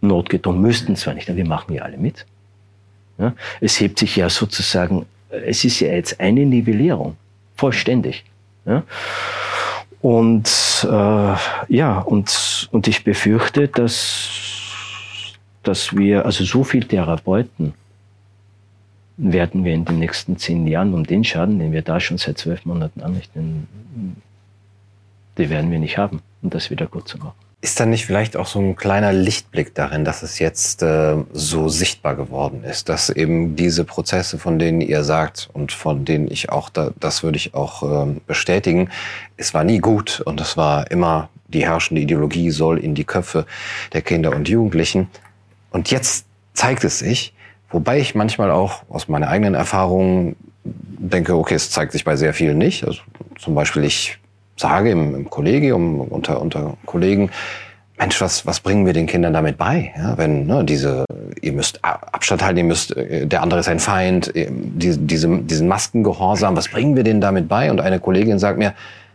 [0.00, 2.26] notgedrungen, müssten zwar nicht, aber wir machen ja alle mit.
[3.18, 7.16] Ja, es hebt sich ja sozusagen, es ist ja jetzt eine Nivellierung,
[7.54, 8.24] vollständig.
[8.66, 8.82] Ja.
[10.02, 10.48] Und
[10.84, 11.34] äh,
[11.68, 14.28] ja, und, und ich befürchte, dass,
[15.62, 17.74] dass wir, also so viel Therapeuten,
[19.16, 22.36] werden wir in den nächsten zehn Jahren um den Schaden, den wir da schon seit
[22.36, 23.66] zwölf Monaten anrichten,
[25.38, 27.45] die werden wir nicht haben, um das wieder gut zu machen.
[27.66, 31.68] Ist da nicht vielleicht auch so ein kleiner Lichtblick darin, dass es jetzt äh, so
[31.68, 36.50] sichtbar geworden ist, dass eben diese Prozesse, von denen ihr sagt und von denen ich
[36.50, 38.90] auch, da, das würde ich auch äh, bestätigen,
[39.36, 43.46] es war nie gut und es war immer die herrschende Ideologie soll in die Köpfe
[43.92, 45.08] der Kinder und Jugendlichen.
[45.70, 47.34] Und jetzt zeigt es sich,
[47.70, 52.32] Wobei ich manchmal auch aus meiner eigenen Erfahrung denke, okay, es zeigt sich bei sehr
[52.32, 52.84] vielen nicht.
[52.84, 53.00] Also
[53.38, 54.18] zum Beispiel, ich
[54.56, 57.30] sage im, im Kollegium unter, unter Kollegen,
[57.98, 59.92] Mensch, was, was bringen wir den Kindern damit bei?
[59.96, 61.06] Ja, wenn ne, diese,
[61.40, 65.38] ihr müsst Abstand halten, ihr müsst, äh, der andere ist ein Feind, äh, die, diese,
[65.38, 67.70] diesen Maskengehorsam, was bringen wir denen damit bei?
[67.70, 68.74] Und eine Kollegin sagt mir,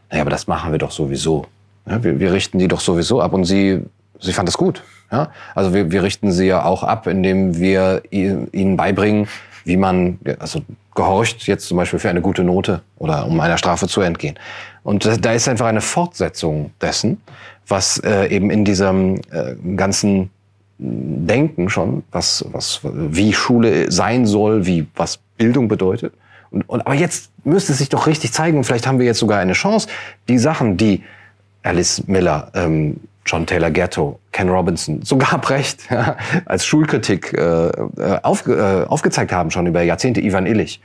[0.10, 1.46] naja, aber das machen wir doch sowieso.
[1.86, 3.82] Ja, wir, wir richten die doch sowieso ab und sie,
[4.20, 4.84] sie fand das gut.
[5.12, 5.30] Ja?
[5.54, 9.28] Also wir, wir richten sie ja auch ab, indem wir ihnen beibringen,
[9.64, 10.62] wie man also
[10.96, 14.38] gehorcht jetzt zum Beispiel für eine gute Note oder um einer Strafe zu entgehen.
[14.84, 17.22] Und da ist einfach eine Fortsetzung dessen,
[17.68, 20.30] was äh, eben in diesem äh, ganzen
[20.78, 26.14] Denken schon, was, was, wie Schule sein soll, wie was Bildung bedeutet.
[26.50, 29.40] Und, und, aber jetzt müsste es sich doch richtig zeigen, vielleicht haben wir jetzt sogar
[29.40, 29.88] eine Chance,
[30.28, 31.04] die Sachen, die
[31.64, 38.20] Alice Miller ähm, John Taylor Gatto, Ken Robinson, sogar Brecht ja, als Schulkritik äh, äh
[38.24, 40.82] aufge, äh, aufgezeigt haben, schon über Jahrzehnte, Ivan Illich.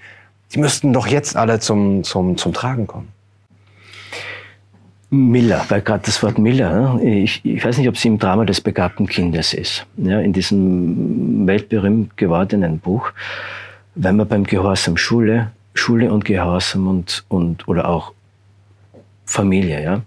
[0.55, 3.09] Die müssten doch jetzt alle zum, zum, zum Tragen kommen.
[5.11, 8.45] Miller, weil gerade das Wort Miller, ne, ich, ich weiß nicht, ob sie im Drama
[8.45, 13.13] des begabten Kindes ist, ja, in diesem weltberühmt gewordenen Buch,
[13.95, 18.13] wenn man beim Gehorsam Schule, Schule und Gehorsam und, und oder auch
[19.25, 20.03] Familie, ja,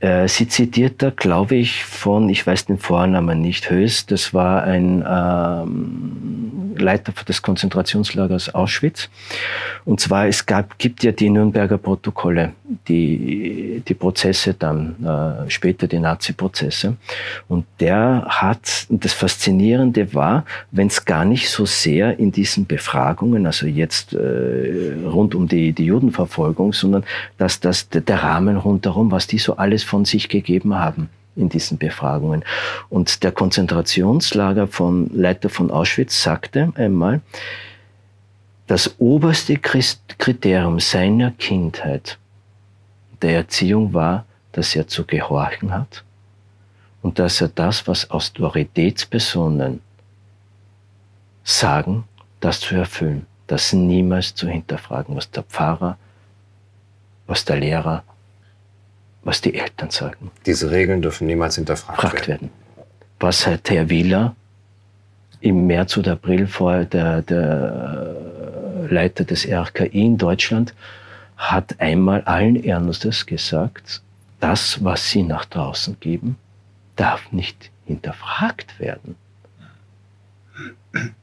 [0.00, 4.64] äh, sie zitiert da, glaube ich, von, ich weiß den Vornamen nicht, Höchst, das war
[4.64, 9.10] ein ähm, Leiter des Konzentrationslagers Auschwitz.
[9.84, 12.52] Und zwar, es gab, gibt ja die Nürnberger Protokolle,
[12.88, 16.96] die, die Prozesse dann, äh, später die Nazi-Prozesse.
[17.48, 23.46] Und der hat, das Faszinierende war, wenn es gar nicht so sehr in diesen Befragungen,
[23.46, 27.04] also jetzt äh, rund um die, die Judenverfolgung, sondern
[27.38, 31.78] dass das der Rahmen rundherum, was die so alles von sich gegeben haben in diesen
[31.78, 32.44] Befragungen.
[32.88, 37.20] Und der Konzentrationslager von Leiter von Auschwitz sagte einmal,
[38.66, 42.18] das oberste Kriterium seiner Kindheit,
[43.20, 46.04] der Erziehung war, dass er zu gehorchen hat
[47.02, 49.80] und dass er das, was Autoritätspersonen
[51.42, 52.04] sagen,
[52.40, 55.98] das zu erfüllen, das niemals zu hinterfragen, was der Pfarrer,
[57.26, 58.04] was der Lehrer,
[59.22, 60.30] was die Eltern sagen.
[60.46, 62.28] Diese Regeln dürfen niemals hinterfragt werden.
[62.28, 62.50] werden.
[63.18, 64.34] Was hat Herr Wieler
[65.40, 68.16] im März oder April vor der, der
[68.88, 70.74] Leiter des RKI in Deutschland
[71.36, 74.02] hat einmal allen Ernstes gesagt,
[74.40, 76.36] das, was sie nach draußen geben,
[76.96, 79.16] darf nicht hinterfragt werden.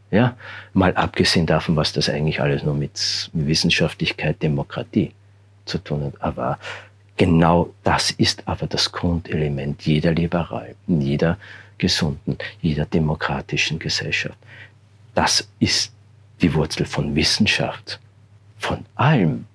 [0.10, 0.38] Ja,
[0.74, 5.12] mal abgesehen davon, was das eigentlich alles nur mit Wissenschaftlichkeit, Demokratie
[5.66, 6.22] zu tun hat.
[6.22, 6.58] Aber
[7.18, 11.38] Genau das ist aber das Grundelement jeder liberalen, jeder
[11.80, 14.38] gesunden, jeder demokratischen Gesellschaft.
[15.16, 15.92] Das ist
[16.42, 18.00] die Wurzel von Wissenschaft,
[18.60, 19.46] von allem,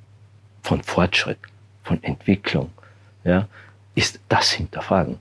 [0.62, 1.38] von Fortschritt,
[1.84, 2.70] von Entwicklung,
[3.22, 3.46] ja,
[3.94, 5.18] ist das Hinterfragen.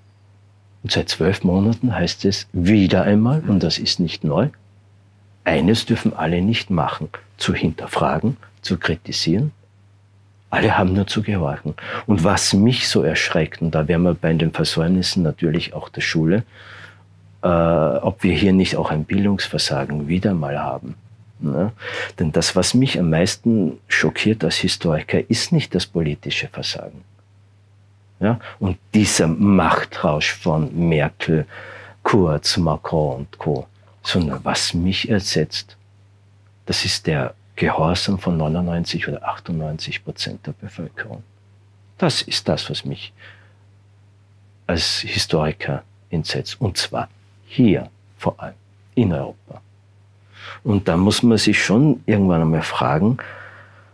[0.81, 4.49] Und seit zwölf Monaten heißt es wieder einmal, und das ist nicht neu,
[5.43, 9.51] eines dürfen alle nicht machen, zu hinterfragen, zu kritisieren
[10.51, 11.73] alle haben nur zu gehorchen.
[12.05, 16.01] Und was mich so erschreckt, und da wären wir bei den Versäumnissen natürlich auch der
[16.01, 16.43] Schule,
[17.41, 20.95] äh, ob wir hier nicht auch ein Bildungsversagen wieder mal haben.
[21.39, 21.71] Ne?
[22.19, 27.01] Denn das, was mich am meisten schockiert als Historiker, ist nicht das politische Versagen.
[28.19, 28.39] Ja?
[28.59, 31.45] Und dieser Machtrausch von Merkel,
[32.03, 33.67] Kurz, Macron und Co.
[34.03, 35.77] sondern was mich ersetzt,
[36.65, 41.23] das ist der Gehorsam von 99 oder 98 Prozent der Bevölkerung.
[41.97, 43.13] Das ist das, was mich
[44.67, 46.59] als Historiker entsetzt.
[46.59, 47.09] Und zwar
[47.45, 48.55] hier vor allem
[48.95, 49.61] in Europa.
[50.63, 53.17] Und da muss man sich schon irgendwann einmal fragen,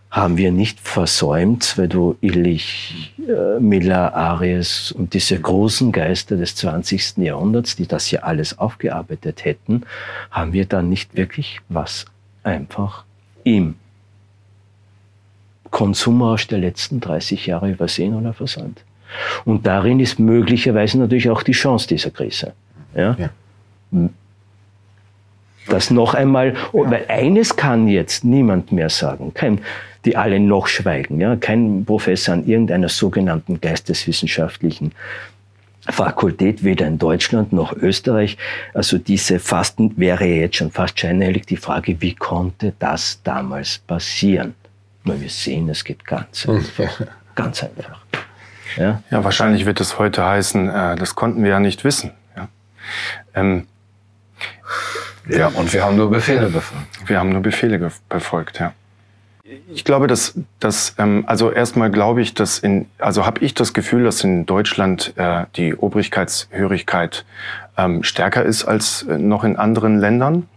[0.10, 6.56] haben wir nicht versäumt, weil du Illich, äh, Miller, Aries und diese großen Geister des
[6.56, 7.18] 20.
[7.18, 9.84] Jahrhunderts, die das ja alles aufgearbeitet hätten,
[10.32, 12.06] haben wir da nicht wirklich was
[12.44, 13.04] einfach
[13.56, 13.76] im
[15.72, 18.84] Konsumrausch der letzten 30 Jahre übersehen oder versäumt?
[19.46, 22.54] Und darin ist möglicherweise natürlich auch die Chance dieser Krise.
[22.96, 23.16] Ja?
[23.18, 23.30] ja.
[25.68, 29.60] Das noch einmal, weil eines kann jetzt niemand mehr sagen, kein,
[30.06, 34.94] die alle noch schweigen, ja, kein Professor an irgendeiner sogenannten geisteswissenschaftlichen
[35.90, 38.38] Fakultät, weder in Deutschland noch Österreich.
[38.74, 44.56] Also diese Fasten wäre jetzt schon fast scheinheilig die Frage, wie konnte das damals passieren?
[45.04, 47.08] Nur wir sehen, es geht ganz einfach.
[47.36, 48.02] Ganz einfach.
[48.78, 49.02] Ja?
[49.10, 52.12] ja, wahrscheinlich wird es heute heißen, äh, das konnten wir ja nicht wissen.
[52.36, 52.48] Ja?
[53.36, 53.68] Ähm,
[55.30, 56.86] ja, und wir haben nur Befehle befolgt.
[57.06, 58.74] Wir haben nur Befehle befolgt, ja.
[59.70, 63.74] Ich glaube, dass, dass ähm, also erstmal glaube ich, dass in, also habe ich das
[63.74, 67.26] Gefühl, dass in Deutschland äh, die Obrigkeitshörigkeit
[67.78, 70.48] ähm, stärker ist als äh, noch in anderen Ländern.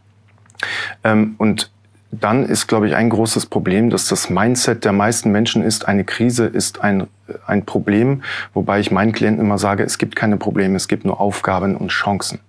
[1.04, 1.70] Ähm, und
[2.10, 6.04] dann ist, glaube ich, ein großes Problem, dass das Mindset der meisten Menschen ist, eine
[6.04, 7.06] Krise ist ein,
[7.46, 8.22] ein Problem,
[8.52, 11.88] wobei ich meinen Klienten immer sage, es gibt keine Probleme, es gibt nur Aufgaben und
[11.88, 12.40] Chancen.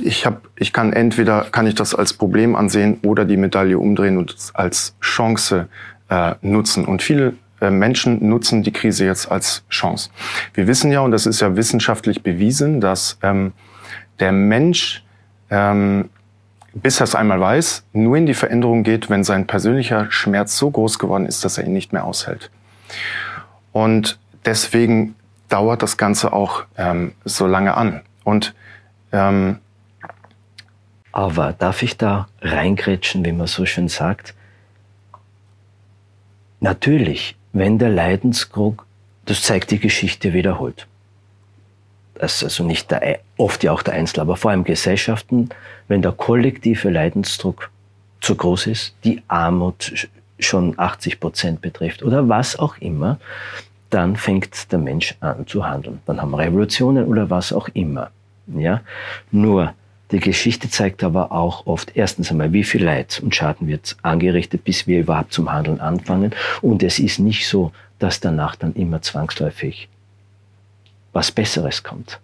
[0.00, 4.16] Ich, hab, ich kann entweder kann ich das als Problem ansehen oder die Medaille umdrehen
[4.16, 5.68] und als Chance
[6.08, 6.86] äh, nutzen.
[6.86, 10.10] Und viele äh, Menschen nutzen die Krise jetzt als Chance.
[10.54, 13.52] Wir wissen ja, und das ist ja wissenschaftlich bewiesen, dass ähm,
[14.18, 15.04] der Mensch
[15.50, 16.08] ähm,
[16.74, 20.70] bis er es einmal weiß, nur in die Veränderung geht, wenn sein persönlicher Schmerz so
[20.70, 22.50] groß geworden ist, dass er ihn nicht mehr aushält.
[23.72, 25.14] Und deswegen
[25.48, 28.00] dauert das Ganze auch ähm, so lange an.
[28.24, 28.54] Und
[29.12, 29.58] ähm,
[31.12, 34.34] aber darf ich da reingrätschen, wie man so schön sagt?
[36.60, 38.86] Natürlich, wenn der Leidensdruck,
[39.26, 40.86] das zeigt die Geschichte, wiederholt.
[42.14, 45.50] Das ist also nicht der, oft ja auch der Einzel, aber vor allem Gesellschaften,
[45.88, 47.70] wenn der kollektive Leidensdruck
[48.20, 53.18] zu groß ist, die Armut schon 80 Prozent betrifft oder was auch immer,
[53.90, 56.00] dann fängt der Mensch an zu handeln.
[56.06, 58.10] Dann haben wir Revolutionen oder was auch immer.
[58.46, 58.80] Ja?
[59.30, 59.74] Nur,
[60.12, 64.62] die Geschichte zeigt aber auch oft erstens einmal, wie viel Leid und Schaden wird angerichtet,
[64.62, 66.32] bis wir überhaupt zum Handeln anfangen.
[66.60, 69.88] Und es ist nicht so, dass danach dann immer zwangsläufig
[71.14, 72.20] was Besseres kommt.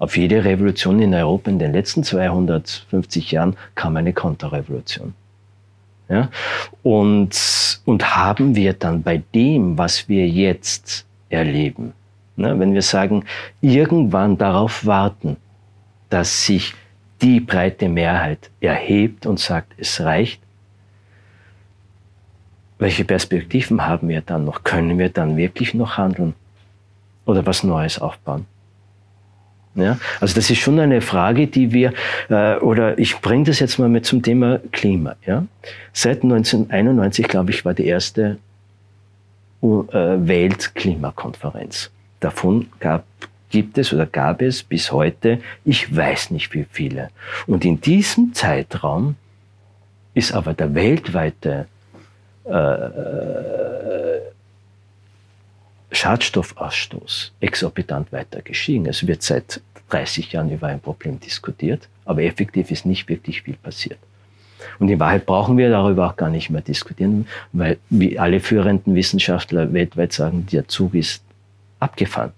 [0.00, 5.14] Auf jede Revolution in Europa in den letzten 250 Jahren kam eine Konterrevolution.
[6.08, 6.30] Ja?
[6.82, 11.92] Und, und haben wir dann bei dem, was wir jetzt erleben,
[12.36, 13.24] ne, wenn wir sagen,
[13.60, 15.36] irgendwann darauf warten,
[16.10, 16.74] dass sich
[17.22, 20.40] die breite Mehrheit erhebt und sagt, es reicht.
[22.78, 24.62] Welche Perspektiven haben wir dann noch?
[24.62, 26.34] Können wir dann wirklich noch handeln
[27.26, 28.46] oder was Neues aufbauen?
[29.74, 31.92] Ja, also das ist schon eine Frage, die wir,
[32.30, 35.14] äh, oder ich bringe das jetzt mal mit zum Thema Klima.
[35.24, 35.44] Ja?
[35.92, 38.38] Seit 1991, glaube ich, war die erste
[39.62, 41.90] äh, Weltklimakonferenz.
[42.18, 43.04] Davon gab
[43.50, 47.10] gibt es oder gab es bis heute, ich weiß nicht wie viele.
[47.46, 49.16] Und in diesem Zeitraum
[50.14, 51.66] ist aber der weltweite
[52.44, 54.20] äh, äh
[55.90, 58.84] Schadstoffausstoß exorbitant weiter gestiegen.
[58.86, 63.56] Es wird seit 30 Jahren über ein Problem diskutiert, aber effektiv ist nicht wirklich viel
[63.56, 63.98] passiert.
[64.78, 68.94] Und in Wahrheit brauchen wir darüber auch gar nicht mehr diskutieren, weil wie alle führenden
[68.94, 71.22] Wissenschaftler weltweit sagen, der Zug ist
[71.80, 72.32] abgefahren.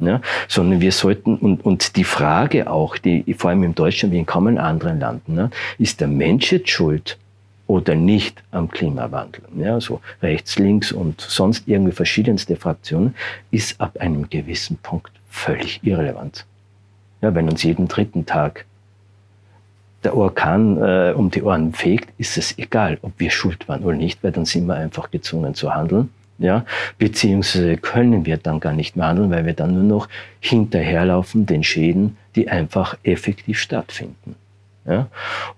[0.00, 4.18] Ja, sondern wir sollten, und, und die Frage auch, die vor allem in Deutschland wie
[4.18, 7.18] in kaum anderen Landen, ne, ist der Mensch jetzt schuld
[7.66, 9.42] oder nicht am Klimawandel?
[9.56, 13.16] Ja, so rechts, links und sonst irgendwie verschiedenste Fraktionen,
[13.50, 16.46] ist ab einem gewissen Punkt völlig irrelevant.
[17.20, 18.66] Ja, wenn uns jeden dritten Tag
[20.04, 23.96] der Orkan äh, um die Ohren fegt, ist es egal, ob wir schuld waren oder
[23.96, 26.64] nicht, weil dann sind wir einfach gezwungen zu handeln ja,
[26.98, 30.08] beziehungsweise können wir dann gar nicht mehr handeln, weil wir dann nur noch
[30.40, 34.36] hinterherlaufen den Schäden, die einfach effektiv stattfinden.
[34.86, 35.08] Ja?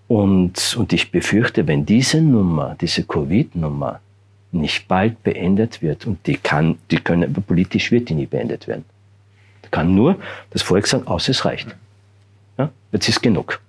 [0.09, 4.01] Und, und ich befürchte, wenn diese Nummer, diese Covid-Nummer
[4.53, 8.85] nicht bald beendet wird, und die kann, die können, politisch wird die nie beendet werden,
[9.71, 10.17] kann nur
[10.51, 11.77] das Volk sagen, aus, es reicht.
[12.59, 12.71] Ja?
[12.91, 13.61] Jetzt ist genug.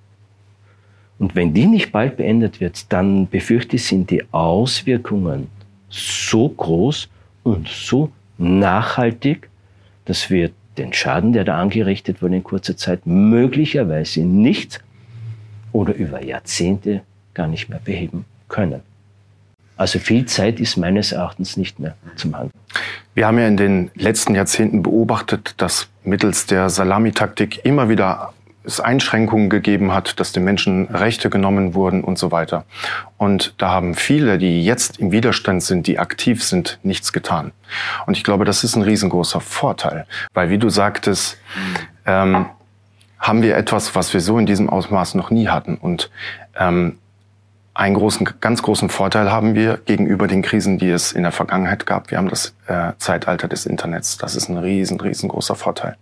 [1.19, 5.49] Und wenn die nicht bald beendet wird, dann befürchte ich, sind die Auswirkungen
[5.91, 7.09] so groß
[7.43, 9.49] und so nachhaltig,
[10.05, 14.81] dass wir den Schaden, der da angerichtet wurde in kurzer Zeit, möglicherweise nicht
[15.71, 17.01] oder über Jahrzehnte
[17.33, 18.81] gar nicht mehr beheben können.
[19.77, 22.51] Also viel Zeit ist meines Erachtens nicht mehr zum Handeln.
[23.13, 28.33] Wir haben ja in den letzten Jahrzehnten beobachtet, dass mittels der Salamitaktik immer wieder
[28.63, 32.65] es Einschränkungen gegeben hat, dass den Menschen Rechte genommen wurden und so weiter.
[33.17, 37.51] Und da haben viele, die jetzt im Widerstand sind, die aktiv sind, nichts getan.
[38.05, 41.37] Und ich glaube, das ist ein riesengroßer Vorteil, weil wie du sagtest,
[42.05, 42.45] ähm,
[43.19, 45.75] haben wir etwas, was wir so in diesem Ausmaß noch nie hatten.
[45.75, 46.09] Und
[46.59, 46.97] ähm,
[47.73, 51.85] einen großen, ganz großen Vorteil haben wir gegenüber den Krisen, die es in der Vergangenheit
[51.85, 52.11] gab.
[52.11, 54.17] Wir haben das äh, Zeitalter des Internets.
[54.17, 55.95] Das ist ein riesen, riesengroßer Vorteil.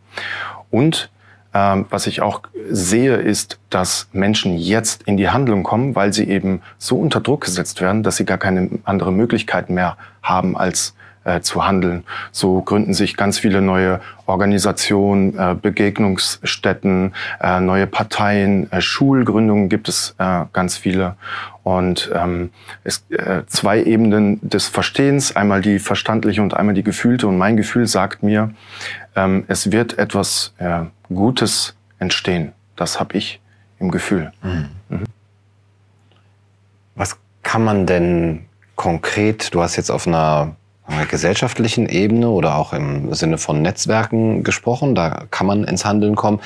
[0.72, 1.12] Und
[1.54, 6.28] ähm, was ich auch sehe, ist, dass Menschen jetzt in die Handlung kommen, weil sie
[6.28, 10.93] eben so unter Druck gesetzt werden, dass sie gar keine andere Möglichkeit mehr haben, als
[11.24, 12.04] äh, zu handeln.
[12.32, 19.90] So gründen sich ganz viele neue Organisationen, äh, Begegnungsstätten, äh, neue Parteien, äh, Schulgründungen gibt
[19.90, 21.16] es äh, ganz viele.
[21.64, 22.52] Und ähm,
[22.84, 27.28] es äh, zwei Ebenen des Verstehens, einmal die verstandliche und einmal die gefühlte.
[27.28, 28.54] Und mein Gefühl sagt mir,
[29.16, 30.82] ähm, es wird etwas äh,
[31.14, 32.54] Gutes entstehen.
[32.76, 33.40] Das habe ich
[33.80, 34.32] im Gefühl.
[34.42, 34.70] Mhm.
[34.90, 35.04] Mhm.
[36.96, 38.46] Was kann man denn
[38.76, 40.56] konkret, du hast jetzt auf einer
[41.10, 46.40] gesellschaftlichen Ebene oder auch im Sinne von Netzwerken gesprochen, da kann man ins Handeln kommen.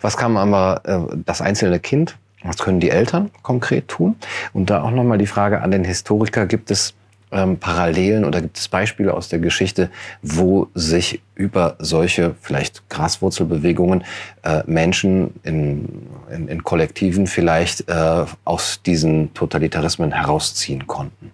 [0.00, 4.16] Was kann man aber äh, das einzelne Kind, was können die Eltern konkret tun?
[4.52, 6.94] Und da auch nochmal die Frage an den Historiker, gibt es
[7.32, 9.90] ähm, Parallelen oder gibt es Beispiele aus der Geschichte,
[10.22, 14.04] wo sich über solche vielleicht Graswurzelbewegungen
[14.42, 21.32] äh, Menschen in, in, in Kollektiven vielleicht äh, aus diesen Totalitarismen herausziehen konnten?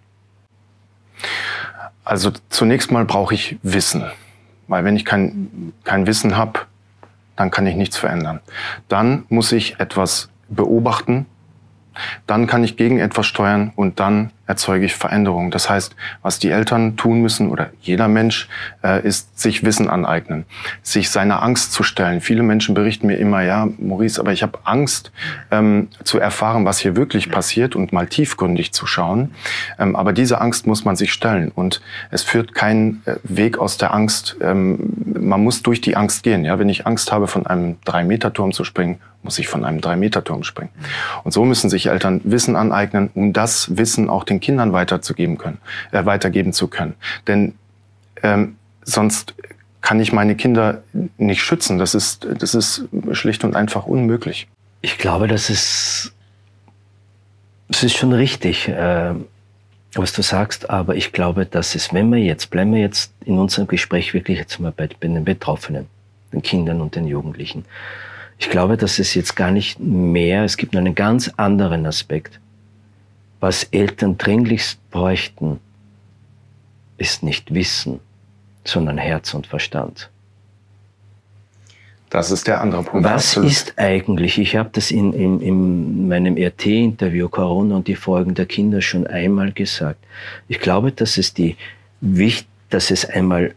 [2.07, 4.05] Also zunächst mal brauche ich Wissen,
[4.69, 6.61] weil wenn ich kein, kein Wissen habe,
[7.35, 8.39] dann kann ich nichts verändern.
[8.89, 11.27] Dann muss ich etwas beobachten,
[12.29, 15.51] dann kann ich gegen etwas steuern und dann erzeuge ich Veränderungen.
[15.51, 18.49] Das heißt, was die Eltern tun müssen oder jeder Mensch
[18.83, 20.45] äh, ist sich Wissen aneignen,
[20.83, 22.21] sich seiner Angst zu stellen.
[22.21, 25.11] Viele Menschen berichten mir immer, ja, Maurice, aber ich habe Angst
[25.51, 29.35] ähm, zu erfahren, was hier wirklich passiert und mal tiefgründig zu schauen.
[29.79, 31.81] Ähm, aber diese Angst muss man sich stellen und
[32.11, 34.37] es führt keinen äh, Weg aus der Angst.
[34.41, 36.45] Ähm, man muss durch die Angst gehen.
[36.45, 40.45] Ja, wenn ich Angst habe, von einem Drei-Meter-Turm zu springen, muss ich von einem Drei-Meter-Turm
[40.45, 40.71] springen.
[41.25, 45.39] Und so müssen sich Eltern Wissen aneignen, um das Wissen auch den den Kindern weiterzugeben
[45.39, 45.59] können,
[45.93, 46.95] äh, weitergeben zu können.
[47.27, 47.55] Denn
[48.23, 49.35] ähm, sonst
[49.81, 50.83] kann ich meine Kinder
[51.17, 51.79] nicht schützen.
[51.79, 54.49] Das ist, das ist schlicht und einfach unmöglich.
[54.83, 56.13] Ich glaube, das ist,
[57.69, 59.15] das ist schon richtig, äh,
[59.95, 63.39] was du sagst, aber ich glaube, dass es, wenn wir jetzt, bleiben wir jetzt in
[63.39, 65.87] unserem Gespräch wirklich jetzt mal bei, bei den Betroffenen,
[66.33, 67.65] den Kindern und den Jugendlichen.
[68.39, 72.41] Ich glaube, dass es jetzt gar nicht mehr, es gibt einen ganz anderen Aspekt
[73.41, 75.61] was Eltern dringlichst bräuchten,
[76.99, 78.01] ist nicht Wissen,
[78.65, 80.11] sondern Herz und Verstand.
[82.11, 83.05] Das ist der andere Punkt.
[83.05, 83.51] Was Absolut.
[83.51, 88.47] ist eigentlich, ich habe das in, in, in meinem RT-Interview Corona und die Folgen der
[88.47, 90.03] Kinder schon einmal gesagt.
[90.49, 91.57] Ich glaube, dass es die
[92.71, 93.55] dass es einmal,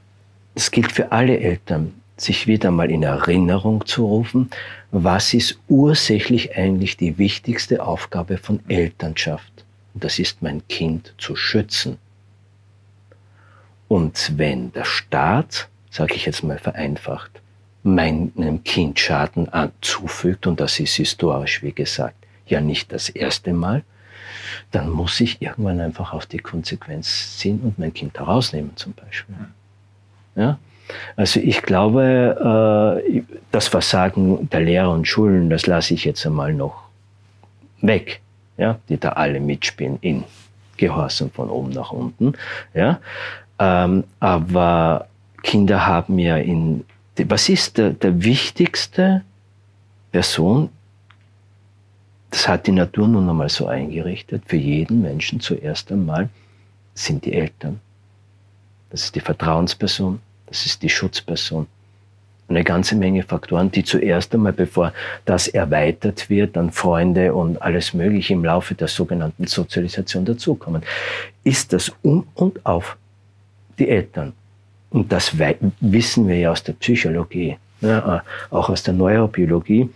[0.56, 4.50] es gilt für alle Eltern, sich wieder mal in Erinnerung zu rufen,
[4.92, 9.59] was ist ursächlich eigentlich die wichtigste Aufgabe von Elternschaft?
[10.00, 11.98] Das ist mein Kind zu schützen.
[13.88, 17.42] Und wenn der Staat, sage ich jetzt mal vereinfacht,
[17.84, 19.50] meinem Kind Schaden
[19.82, 23.84] zufügt, und das ist historisch, wie gesagt, ja nicht das erste Mal,
[24.72, 29.36] dann muss ich irgendwann einfach auf die Konsequenz ziehen und mein Kind herausnehmen zum Beispiel.
[30.36, 30.60] Ja?
[31.16, 33.22] Also ich glaube, äh,
[33.52, 36.84] das Versagen der Lehrer und Schulen, das lasse ich jetzt einmal noch
[37.82, 38.22] weg
[38.60, 40.24] ja, die da alle mitspielen in
[40.78, 42.34] Gehorsam von oben nach unten.
[42.74, 43.00] Ja.
[43.58, 45.08] Ähm, aber
[45.42, 46.86] Kinder haben ja in,
[47.18, 49.24] was ist der, der wichtigste
[50.12, 50.70] Person,
[52.32, 56.30] das hat die Natur nun einmal so eingerichtet, für jeden Menschen zuerst einmal
[56.94, 57.80] sind die Eltern.
[58.90, 61.68] Das ist die Vertrauensperson, das ist die Schutzperson
[62.50, 64.94] eine ganze Menge Faktoren, die zuerst einmal, bevor
[65.26, 70.84] das erweitert wird, dann Freunde und alles Mögliche im Laufe der sogenannten Sozialisation dazukommen,
[71.44, 72.98] ist das um und auf
[73.78, 74.34] die Eltern.
[74.90, 75.38] Und das
[75.80, 78.20] wissen wir ja aus der Psychologie, ja, äh,
[78.54, 79.90] auch aus der Neurobiologie,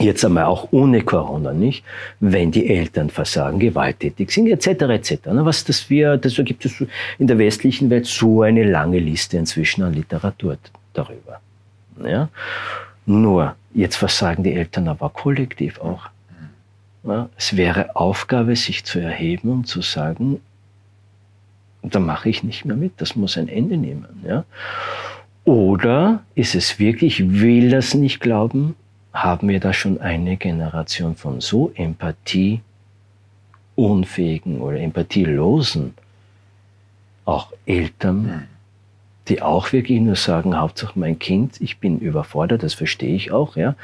[0.00, 1.84] jetzt einmal auch ohne Corona nicht,
[2.20, 4.66] wenn die Eltern versagen, gewalttätig sind, etc.
[4.66, 5.18] etc.
[5.26, 6.84] Was das wir, das gibt es
[7.18, 10.58] in der westlichen Welt so eine lange Liste inzwischen an Literatur
[10.92, 11.40] darüber.
[12.02, 12.28] Ja?
[13.06, 16.08] Nur, jetzt versagen die Eltern aber kollektiv auch.
[17.04, 17.28] Ja?
[17.36, 20.40] Es wäre Aufgabe, sich zu erheben und zu sagen,
[21.82, 24.06] da mache ich nicht mehr mit, das muss ein Ende nehmen.
[24.26, 24.44] Ja?
[25.44, 28.74] Oder ist es wirklich, ich will das nicht glauben,
[29.12, 35.94] haben wir da schon eine Generation von so empathieunfähigen oder empathielosen
[37.24, 38.48] auch Eltern,
[39.28, 43.56] die auch wirklich nur sagen, Hauptsache mein Kind, ich bin überfordert, das verstehe ich auch,
[43.56, 43.74] ja.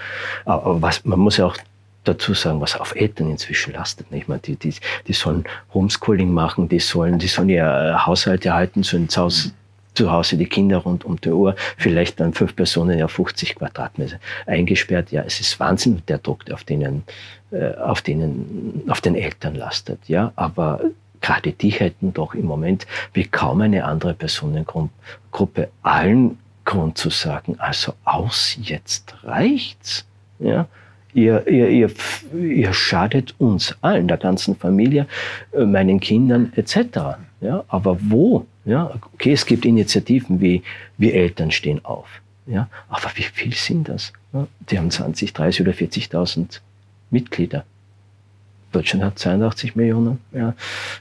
[0.45, 1.57] Aber was, man muss ja auch
[2.05, 4.11] dazu sagen, was auf Eltern inzwischen lastet.
[4.11, 4.29] Nicht?
[4.29, 4.75] meine, die, die,
[5.07, 9.53] die sollen Homeschooling machen, die sollen, die sollen ihr Haushalt erhalten, sollen zu Hause
[9.95, 14.19] zu Hause die Kinder rund um die Uhr, vielleicht dann fünf Personen, ja 50 Quadratmeter
[14.47, 15.11] eingesperrt.
[15.11, 17.03] Ja, es ist Wahnsinn, der Druck, auf denen,
[17.51, 19.99] äh, auf denen, auf den Eltern lastet.
[20.07, 20.81] Ja, aber
[21.21, 27.57] gerade die hätten doch im Moment wie kaum eine andere Personengruppe allen Grund zu sagen,
[27.59, 30.07] also aus, jetzt reicht's.
[30.39, 30.69] Ja,
[31.13, 31.91] Ihr, ihr, ihr,
[32.41, 35.07] ihr schadet uns allen, der ganzen Familie,
[35.53, 37.19] äh, meinen Kindern etc.
[37.41, 38.47] Ja, aber wo?
[38.65, 40.63] Ja, okay, es gibt Initiativen wie
[40.99, 42.07] wir Eltern stehen auf.
[42.47, 44.13] Ja, aber wie viel sind das?
[44.33, 46.61] Ja, die haben 20, 30 oder 40.000
[47.11, 47.65] Mitglieder.
[48.73, 50.55] Deutschland hat 82 Millionen, ja,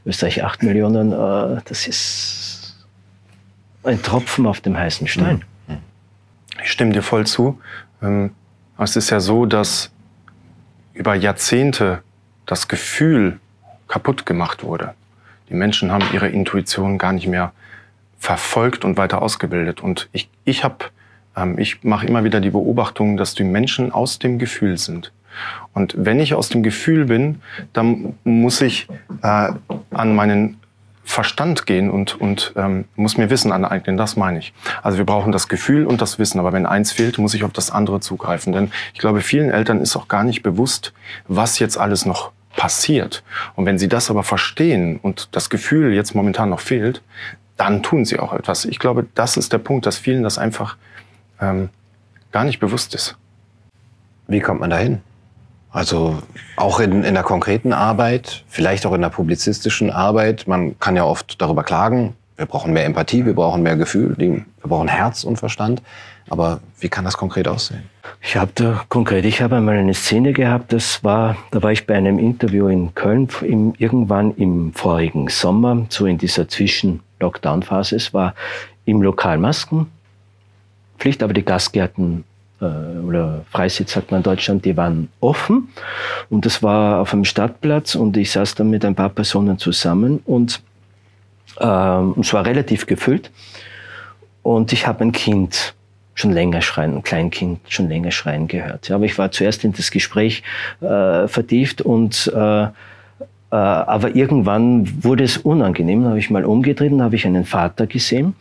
[0.06, 1.12] Österreich 8 Millionen.
[1.12, 2.86] Äh, das ist
[3.84, 5.44] ein Tropfen auf dem heißen Stein.
[6.62, 7.60] Ich stimme dir voll zu.
[8.02, 8.32] Ähm,
[8.78, 9.92] es ist ja so, dass
[10.94, 12.02] über Jahrzehnte
[12.46, 13.40] das Gefühl
[13.88, 14.94] kaputt gemacht wurde.
[15.50, 17.54] Die Menschen haben ihre Intuition gar nicht mehr
[18.18, 19.82] verfolgt und weiter ausgebildet.
[19.82, 20.86] Und ich, ich habe,
[21.36, 25.12] ähm, ich mache immer wieder die Beobachtung, dass die Menschen aus dem Gefühl sind.
[25.74, 27.42] Und wenn ich aus dem Gefühl bin,
[27.74, 28.88] dann muss ich
[29.22, 29.52] äh,
[29.92, 30.58] an meinen
[31.10, 34.54] Verstand gehen und, und ähm, muss mir Wissen aneignen, das meine ich.
[34.84, 37.52] Also wir brauchen das Gefühl und das Wissen, aber wenn eins fehlt, muss ich auf
[37.52, 38.54] das andere zugreifen.
[38.54, 40.94] Denn ich glaube, vielen Eltern ist auch gar nicht bewusst,
[41.28, 43.24] was jetzt alles noch passiert.
[43.56, 47.02] Und wenn sie das aber verstehen und das Gefühl jetzt momentan noch fehlt,
[47.58, 48.66] dann tun sie auch etwas.
[48.66, 50.78] Ich glaube, das ist der Punkt, dass vielen das einfach
[51.42, 51.70] ähm,
[52.32, 53.18] gar nicht bewusst ist.
[54.28, 55.02] Wie kommt man dahin?
[55.72, 56.18] Also
[56.56, 60.48] auch in, in der konkreten Arbeit, vielleicht auch in der publizistischen Arbeit.
[60.48, 64.46] Man kann ja oft darüber klagen, wir brauchen mehr Empathie, wir brauchen mehr Gefühl, wir
[64.64, 65.82] brauchen Herz und Verstand.
[66.30, 67.84] Aber wie kann das konkret aussehen?
[68.22, 71.86] Ich habe da konkret, ich habe einmal eine Szene gehabt, das war, da war ich
[71.86, 77.96] bei einem Interview in Köln im, irgendwann im vorigen Sommer, so in dieser Zwischen-Lockdown-Phase.
[77.96, 78.36] Es war
[78.86, 82.24] im Lokal Maskenpflicht, aber die Gastgärten
[82.62, 85.70] oder Freisitz sagt man in Deutschland, die waren offen
[86.30, 90.20] und das war auf einem Stadtplatz und ich saß dann mit ein paar Personen zusammen
[90.26, 90.62] und
[91.60, 93.32] ähm, es war relativ gefüllt
[94.44, 95.74] und ich habe ein Kind
[96.16, 98.90] schon länger schreien, ein Kleinkind schon länger schreien gehört.
[98.90, 100.44] Ja, aber ich war zuerst in das Gespräch
[100.82, 102.68] äh, vertieft und äh,
[103.52, 106.04] äh, aber irgendwann wurde es unangenehm.
[106.04, 108.36] Da habe ich mal umgedreht und habe ich einen Vater gesehen,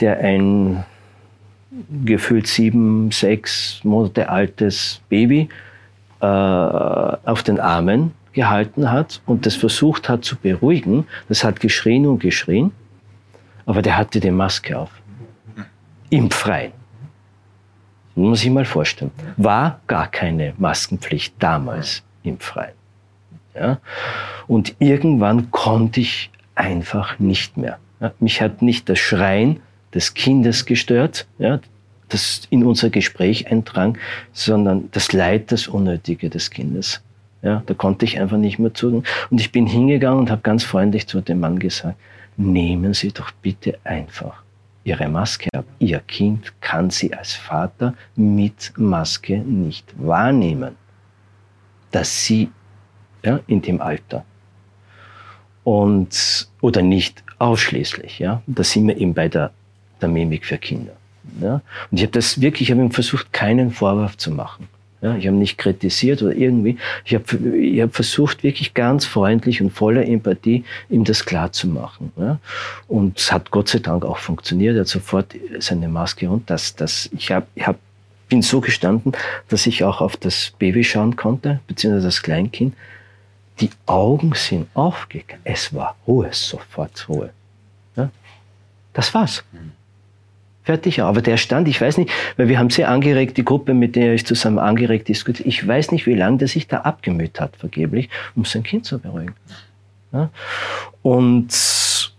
[0.00, 0.84] der ein
[2.04, 5.48] gefühlt sieben, sechs Monate altes Baby
[6.20, 11.06] äh, auf den Armen gehalten hat und das versucht hat zu beruhigen.
[11.28, 12.72] Das hat geschrien und geschrien,
[13.66, 14.90] aber der hatte die Maske auf.
[16.10, 16.72] Im Freien.
[18.14, 19.10] Muss ich mal vorstellen.
[19.38, 22.74] War gar keine Maskenpflicht damals im Freien.
[23.54, 23.78] Ja?
[24.46, 27.78] Und irgendwann konnte ich einfach nicht mehr.
[28.18, 29.60] Mich hat nicht das Schreien
[29.94, 31.60] des Kindes gestört, ja,
[32.08, 33.96] das in unser Gespräch eindrang,
[34.32, 37.02] sondern das Leid, das Unnötige des Kindes.
[37.42, 39.04] Ja, da konnte ich einfach nicht mehr zuhören.
[39.30, 41.96] Und ich bin hingegangen und habe ganz freundlich zu dem Mann gesagt,
[42.36, 44.42] nehmen Sie doch bitte einfach
[44.84, 45.64] Ihre Maske ab.
[45.78, 50.76] Ihr Kind kann Sie als Vater mit Maske nicht wahrnehmen.
[51.90, 52.50] Dass Sie
[53.24, 54.24] ja, in dem Alter
[55.64, 58.18] und oder nicht ausschließlich.
[58.18, 59.52] Ja, da sind wir eben bei der,
[60.02, 60.92] der Mimik für Kinder.
[61.40, 64.68] Ja, und ich habe das wirklich, ich habe ihm versucht, keinen Vorwurf zu machen.
[65.02, 66.78] Ja, ich habe nicht kritisiert oder irgendwie.
[67.04, 71.66] Ich habe ich hab versucht, wirklich ganz freundlich und voller Empathie ihm das klar zu
[71.66, 72.12] machen.
[72.16, 72.38] Ja.
[72.86, 74.76] Und es hat Gott sei Dank auch funktioniert.
[74.76, 77.78] Er hat sofort seine Maske und das, das, ich hab, ich hab,
[78.28, 79.12] bin so gestanden,
[79.48, 82.74] dass ich auch auf das Baby schauen konnte, beziehungsweise das Kleinkind.
[83.60, 85.42] Die Augen sind aufgegangen.
[85.42, 87.30] Es war Ruhe, sofort Ruhe.
[87.96, 88.08] Ja.
[88.92, 89.42] Das war's.
[90.64, 93.96] Fertig, aber der Stand, ich weiß nicht, weil wir haben sehr angeregt, die Gruppe, mit
[93.96, 97.56] der ich zusammen angeregt diskutiert, ich weiß nicht, wie lange der sich da abgemüht hat,
[97.56, 99.34] vergeblich, um sein Kind zu beruhigen.
[100.12, 100.30] Ja?
[101.02, 101.48] Und,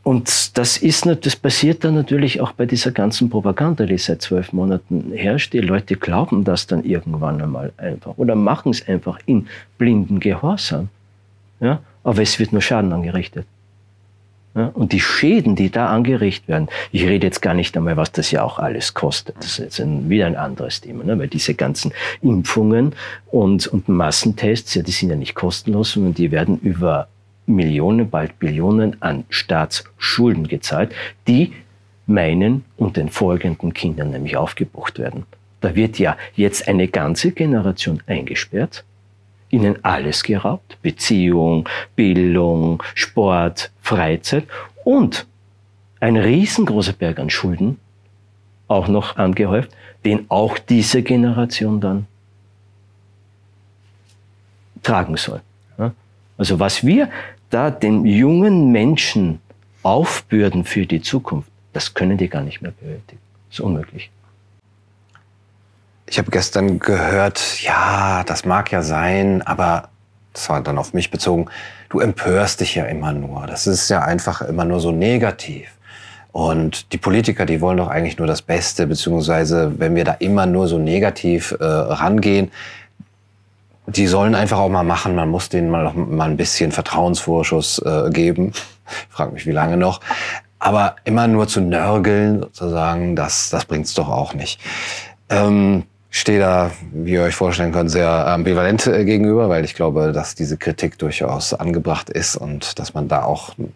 [0.03, 4.51] und das ist, das passiert dann natürlich auch bei dieser ganzen Propaganda, die seit zwölf
[4.51, 5.53] Monaten herrscht.
[5.53, 10.89] Die Leute glauben das dann irgendwann einmal einfach oder machen es einfach in blinden Gehorsam.
[11.61, 11.79] Ja?
[12.03, 13.45] Aber es wird nur Schaden angerichtet.
[14.53, 18.29] Und die Schäden, die da angerichtet werden, ich rede jetzt gar nicht einmal, was das
[18.29, 19.37] ja auch alles kostet.
[19.37, 21.17] Das ist jetzt ein, wieder ein anderes Thema, ne?
[21.17, 21.91] weil diese ganzen
[22.21, 22.93] Impfungen
[23.31, 27.07] und, und Massentests, ja, die sind ja nicht kostenlos, sondern die werden über
[27.47, 30.93] Millionen, bald Billionen an Staatsschulden gezahlt,
[31.27, 31.53] die
[32.05, 35.25] meinen und den folgenden Kindern nämlich aufgebucht werden.
[35.61, 38.83] Da wird ja jetzt eine ganze Generation eingesperrt,
[39.53, 40.77] ihnen alles geraubt.
[40.81, 44.47] Beziehung, Bildung, Sport, Freizeit
[44.83, 45.25] und
[45.99, 47.79] ein riesengroßer Berg an Schulden
[48.67, 49.71] auch noch angehäuft,
[50.03, 52.07] den auch diese Generation dann
[54.81, 55.41] tragen soll.
[56.35, 57.09] Also was wir
[57.51, 59.39] da den jungen Menschen
[59.83, 63.21] aufbürden für die Zukunft, das können die gar nicht mehr bewältigen.
[63.49, 64.09] Das ist unmöglich.
[66.05, 69.89] Ich habe gestern gehört, ja, das mag ja sein, aber
[70.33, 71.47] das war dann auf mich bezogen,
[71.89, 73.47] du empörst dich ja immer nur.
[73.47, 75.69] Das ist ja einfach immer nur so negativ.
[76.31, 80.47] Und die Politiker, die wollen doch eigentlich nur das Beste, beziehungsweise wenn wir da immer
[80.47, 82.51] nur so negativ äh, rangehen,
[83.85, 85.15] die sollen einfach auch mal machen.
[85.15, 88.51] Man muss denen mal, mal ein bisschen Vertrauensvorschuss äh, geben.
[88.85, 90.01] Ich frage mich, wie lange noch.
[90.59, 94.59] Aber immer nur zu nörgeln, sozusagen, das, das bringt's doch auch nicht.
[95.29, 95.83] Ähm,
[96.13, 100.35] stehe da, wie ihr euch vorstellen könnt, sehr ambivalent äh, gegenüber, weil ich glaube, dass
[100.35, 103.69] diese Kritik durchaus angebracht ist und dass man da auch eine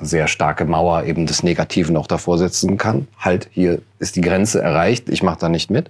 [0.00, 3.06] sehr starke Mauer eben des Negativen auch davor setzen kann.
[3.18, 5.88] Halt, hier ist die Grenze erreicht, ich mache da nicht mit.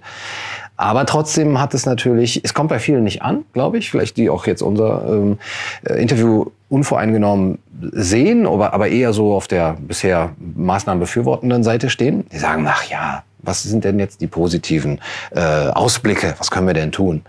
[0.77, 4.29] Aber trotzdem hat es natürlich, es kommt bei vielen nicht an, glaube ich, vielleicht die
[4.29, 5.39] auch jetzt unser ähm,
[5.83, 7.57] äh, Interview unvoreingenommen
[7.91, 12.27] sehen, aber, aber eher so auf der bisher Maßnahmen befürwortenden Seite stehen.
[12.31, 16.35] Die sagen, ach ja, was sind denn jetzt die positiven äh, Ausblicke?
[16.37, 17.23] Was können wir denn tun?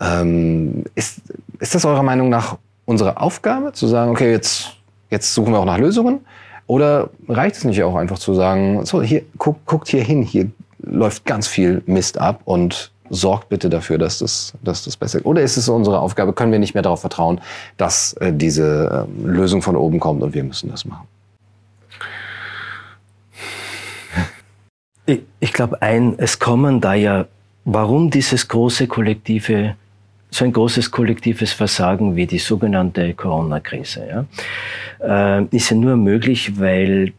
[0.00, 1.20] Ähm, ist,
[1.58, 2.56] ist das eurer Meinung nach
[2.86, 4.76] unsere Aufgabe, zu sagen, okay, jetzt,
[5.10, 6.20] jetzt suchen wir auch nach Lösungen?
[6.66, 10.50] Oder reicht es nicht auch einfach zu sagen, so, hier, guck, guckt hier hin, hier
[10.78, 15.42] läuft ganz viel Mist ab und sorgt bitte dafür, dass das, dass das besser Oder
[15.42, 17.40] ist es unsere Aufgabe, können wir nicht mehr darauf vertrauen,
[17.76, 21.06] dass äh, diese äh, Lösung von oben kommt und wir müssen das machen?
[25.40, 27.26] Ich, glaube, ein, es kommen da ja,
[27.64, 29.76] warum dieses große kollektive,
[30.30, 36.58] so ein großes kollektives Versagen wie die sogenannte Corona-Krise, ja, äh, ist ja nur möglich,
[36.58, 37.12] weil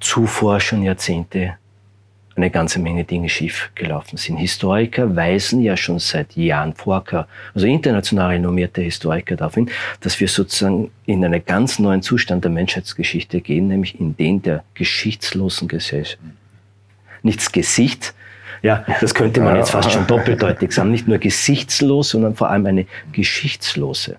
[0.00, 1.54] zuvor schon Jahrzehnte
[2.36, 4.36] eine ganze Menge Dinge schief gelaufen sind.
[4.36, 9.70] Historiker weisen ja schon seit Jahren Vorker, also international renommierte Historiker darauf hin,
[10.00, 14.64] dass wir sozusagen in einen ganz neuen Zustand der Menschheitsgeschichte gehen, nämlich in den der
[14.74, 16.18] geschichtslosen Gesellschaft
[17.26, 18.14] nichts Gesicht.
[18.62, 20.90] Ja, das könnte man jetzt fast schon doppeldeutig sagen.
[20.90, 24.16] Nicht nur gesichtslos, sondern vor allem eine geschichtslose.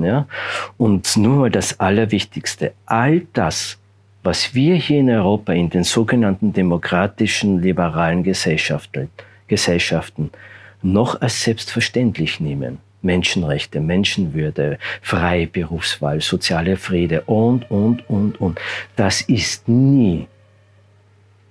[0.00, 0.26] Ja?
[0.76, 2.72] Und nur mal das Allerwichtigste.
[2.86, 3.78] All das,
[4.22, 9.10] was wir hier in Europa in den sogenannten demokratischen, liberalen Gesellschaften,
[9.48, 10.30] Gesellschaften
[10.82, 18.60] noch als selbstverständlich nehmen, Menschenrechte, Menschenwürde, freie Berufswahl, soziale Friede und, und, und, und,
[18.96, 20.26] das ist nie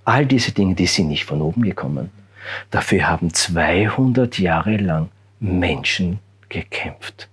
[0.09, 2.09] All diese Dinge, die sind nicht von oben gekommen.
[2.71, 6.17] Dafür haben 200 Jahre lang Menschen
[6.49, 7.29] gekämpft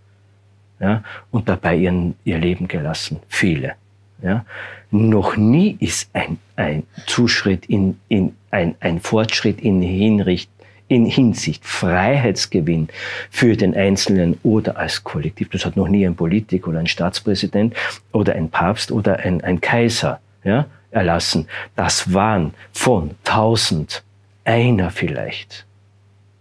[0.78, 3.20] ja, und dabei ihren, ihr Leben gelassen.
[3.28, 3.76] Viele.
[4.22, 4.44] Ja.
[4.90, 10.50] Noch nie ist ein, ein Zuschritt in, in ein, ein Fortschritt in Hinricht,
[10.86, 12.88] in Hinsicht Freiheitsgewinn
[13.30, 15.48] für den Einzelnen oder als Kollektiv.
[15.48, 17.74] Das hat noch nie ein Politiker oder ein Staatspräsident
[18.12, 20.66] oder ein Papst oder ein, ein Kaiser ja,
[20.96, 21.46] erlassen.
[21.76, 24.02] Das waren von tausend
[24.44, 25.66] einer vielleicht.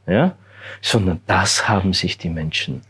[0.07, 0.35] Ja?
[0.81, 2.81] Sondern das haben sich die Menschen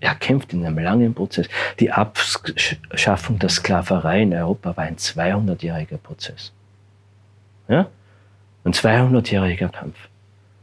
[0.00, 1.48] erkämpft in einem langen Prozess.
[1.80, 6.52] Die Abschaffung der Sklaverei in Europa war ein 200-jähriger Prozess.
[7.68, 7.88] Ja?
[8.64, 9.96] Ein 200-jähriger Kampf.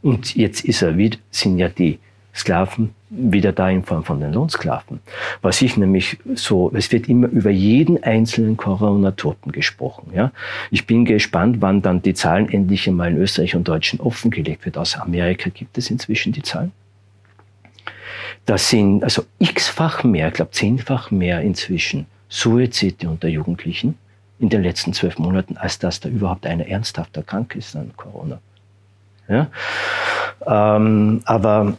[0.01, 1.99] Und jetzt ist er wieder, sind ja die
[2.36, 5.02] Sklaven wieder da in Form von den Lohnsklaven.
[5.42, 10.12] Was ich nämlich so, es wird immer über jeden einzelnen Corona-Toten gesprochen.
[10.16, 10.32] Ja?
[10.72, 14.78] Ich bin gespannt, wann dann die Zahlen endlich einmal in Österreich und Deutschland offengelegt wird.
[14.78, 16.72] Aus Amerika gibt es inzwischen die Zahlen.
[18.46, 23.98] Das sind also x-fach mehr, ich glaube zehnfach mehr inzwischen Suizide unter Jugendlichen
[24.40, 28.40] in den letzten zwölf Monaten, als dass da überhaupt einer ernsthafter krank ist an Corona.
[29.30, 29.48] Ja?
[30.46, 31.78] Ähm, aber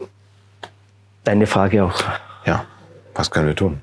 [1.24, 2.02] deine Frage auch.
[2.44, 2.64] Ja,
[3.14, 3.80] was können wir tun?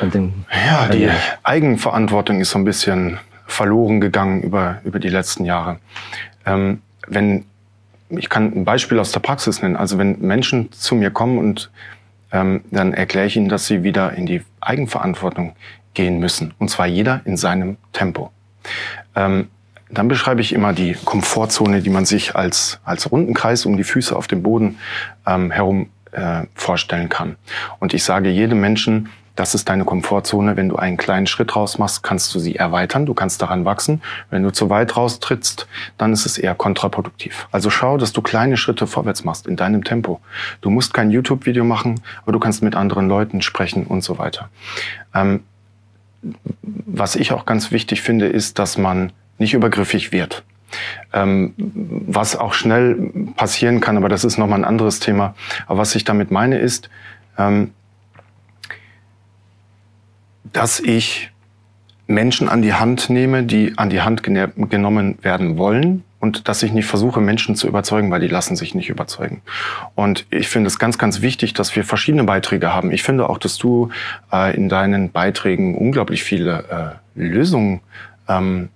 [0.00, 1.10] Den, ja, die
[1.42, 5.78] Eigenverantwortung ist so ein bisschen verloren gegangen über, über die letzten Jahre.
[6.44, 7.46] Ähm, wenn,
[8.10, 9.76] ich kann ein Beispiel aus der Praxis nennen.
[9.76, 11.70] Also wenn Menschen zu mir kommen und
[12.32, 15.54] ähm, dann erkläre ich ihnen, dass sie wieder in die Eigenverantwortung
[15.94, 16.52] gehen müssen.
[16.58, 18.30] Und zwar jeder in seinem Tempo.
[19.14, 19.48] Ähm,
[19.88, 23.84] dann beschreibe ich immer die Komfortzone, die man sich als, als runden Kreis um die
[23.84, 24.78] Füße auf dem Boden
[25.26, 27.36] ähm, herum äh, vorstellen kann.
[27.78, 30.56] Und ich sage jedem Menschen, das ist deine Komfortzone.
[30.56, 33.04] Wenn du einen kleinen Schritt raus machst, kannst du sie erweitern.
[33.04, 34.00] Du kannst daran wachsen.
[34.30, 35.68] Wenn du zu weit raustrittst,
[35.98, 37.46] dann ist es eher kontraproduktiv.
[37.52, 40.20] Also schau, dass du kleine Schritte vorwärts machst in deinem Tempo.
[40.62, 44.48] Du musst kein YouTube-Video machen, aber du kannst mit anderen Leuten sprechen und so weiter.
[45.14, 45.44] Ähm,
[46.62, 50.44] was ich auch ganz wichtig finde, ist, dass man nicht übergriffig wird.
[51.12, 55.34] Ähm, was auch schnell passieren kann, aber das ist nochmal ein anderes Thema.
[55.66, 56.90] Aber was ich damit meine ist,
[57.38, 57.72] ähm,
[60.52, 61.30] dass ich
[62.06, 66.72] Menschen an die Hand nehme, die an die Hand genommen werden wollen und dass ich
[66.72, 69.42] nicht versuche, Menschen zu überzeugen, weil die lassen sich nicht überzeugen.
[69.94, 72.90] Und ich finde es ganz, ganz wichtig, dass wir verschiedene Beiträge haben.
[72.90, 73.90] Ich finde auch, dass du
[74.32, 77.80] äh, in deinen Beiträgen unglaublich viele äh, Lösungen
[78.28, 78.70] ähm,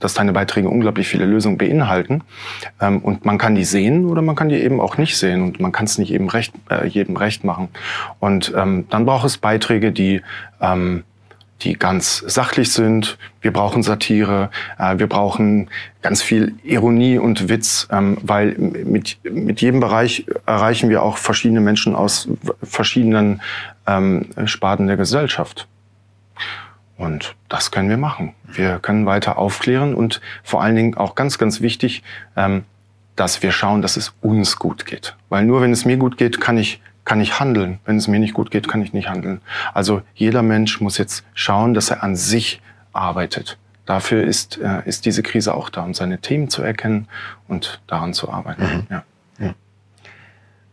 [0.00, 2.22] dass deine Beiträge unglaublich viele Lösungen beinhalten.
[2.80, 5.60] Ähm, und man kann die sehen oder man kann die eben auch nicht sehen und
[5.60, 7.68] man kann es nicht eben recht, äh, jedem recht machen.
[8.18, 10.22] Und ähm, dann braucht es Beiträge, die
[10.60, 11.04] ähm,
[11.62, 13.18] die ganz sachlich sind.
[13.40, 15.68] Wir brauchen Satire, äh, wir brauchen
[16.02, 21.60] ganz viel Ironie und Witz, ähm, weil mit, mit jedem Bereich erreichen wir auch verschiedene
[21.60, 22.28] Menschen aus
[22.62, 23.42] verschiedenen
[23.86, 25.68] ähm, Sparten der Gesellschaft.
[27.00, 28.34] Und das können wir machen.
[28.44, 32.02] Wir können weiter aufklären und vor allen Dingen auch ganz, ganz wichtig,
[32.36, 32.64] ähm,
[33.16, 35.16] dass wir schauen, dass es uns gut geht.
[35.30, 37.78] Weil nur wenn es mir gut geht, kann ich, kann ich handeln.
[37.86, 39.40] Wenn es mir nicht gut geht, kann ich nicht handeln.
[39.72, 42.60] Also jeder Mensch muss jetzt schauen, dass er an sich
[42.92, 43.56] arbeitet.
[43.86, 47.08] Dafür ist, äh, ist diese Krise auch da, um seine Themen zu erkennen
[47.48, 48.62] und daran zu arbeiten.
[48.62, 48.86] Mhm.
[48.90, 49.04] Ja.
[49.38, 49.54] ja.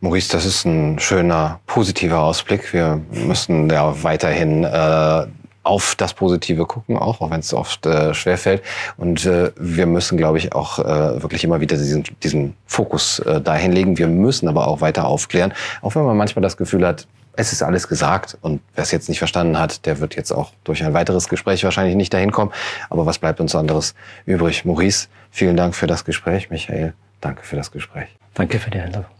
[0.01, 2.73] Maurice, das ist ein schöner, positiver Ausblick.
[2.73, 5.27] Wir müssen ja weiterhin äh,
[5.67, 8.63] auf das Positive gucken, auch, auch wenn es oft äh, schwerfällt.
[8.95, 13.41] Und äh, wir müssen, glaube ich, auch äh, wirklich immer wieder diesen, diesen Fokus äh,
[13.41, 13.97] dahin legen.
[13.97, 17.07] Wir müssen aber auch weiter aufklären, auch wenn man manchmal das Gefühl hat,
[17.39, 20.51] es ist alles gesagt und wer es jetzt nicht verstanden hat, der wird jetzt auch
[20.63, 22.51] durch ein weiteres Gespräch wahrscheinlich nicht dahin kommen.
[22.89, 23.93] Aber was bleibt uns anderes
[24.25, 24.65] übrig?
[24.65, 26.49] Maurice, vielen Dank für das Gespräch.
[26.49, 28.07] Michael, danke für das Gespräch.
[28.33, 29.11] Danke für die Einladung.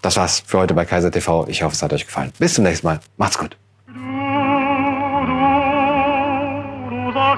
[0.00, 1.48] Das war's für heute bei Kaiser TV.
[1.48, 2.32] Ich hoffe, es hat euch gefallen.
[2.38, 3.00] Bis zum nächsten Mal.
[3.16, 3.56] Macht's gut.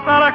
[0.09, 0.33] para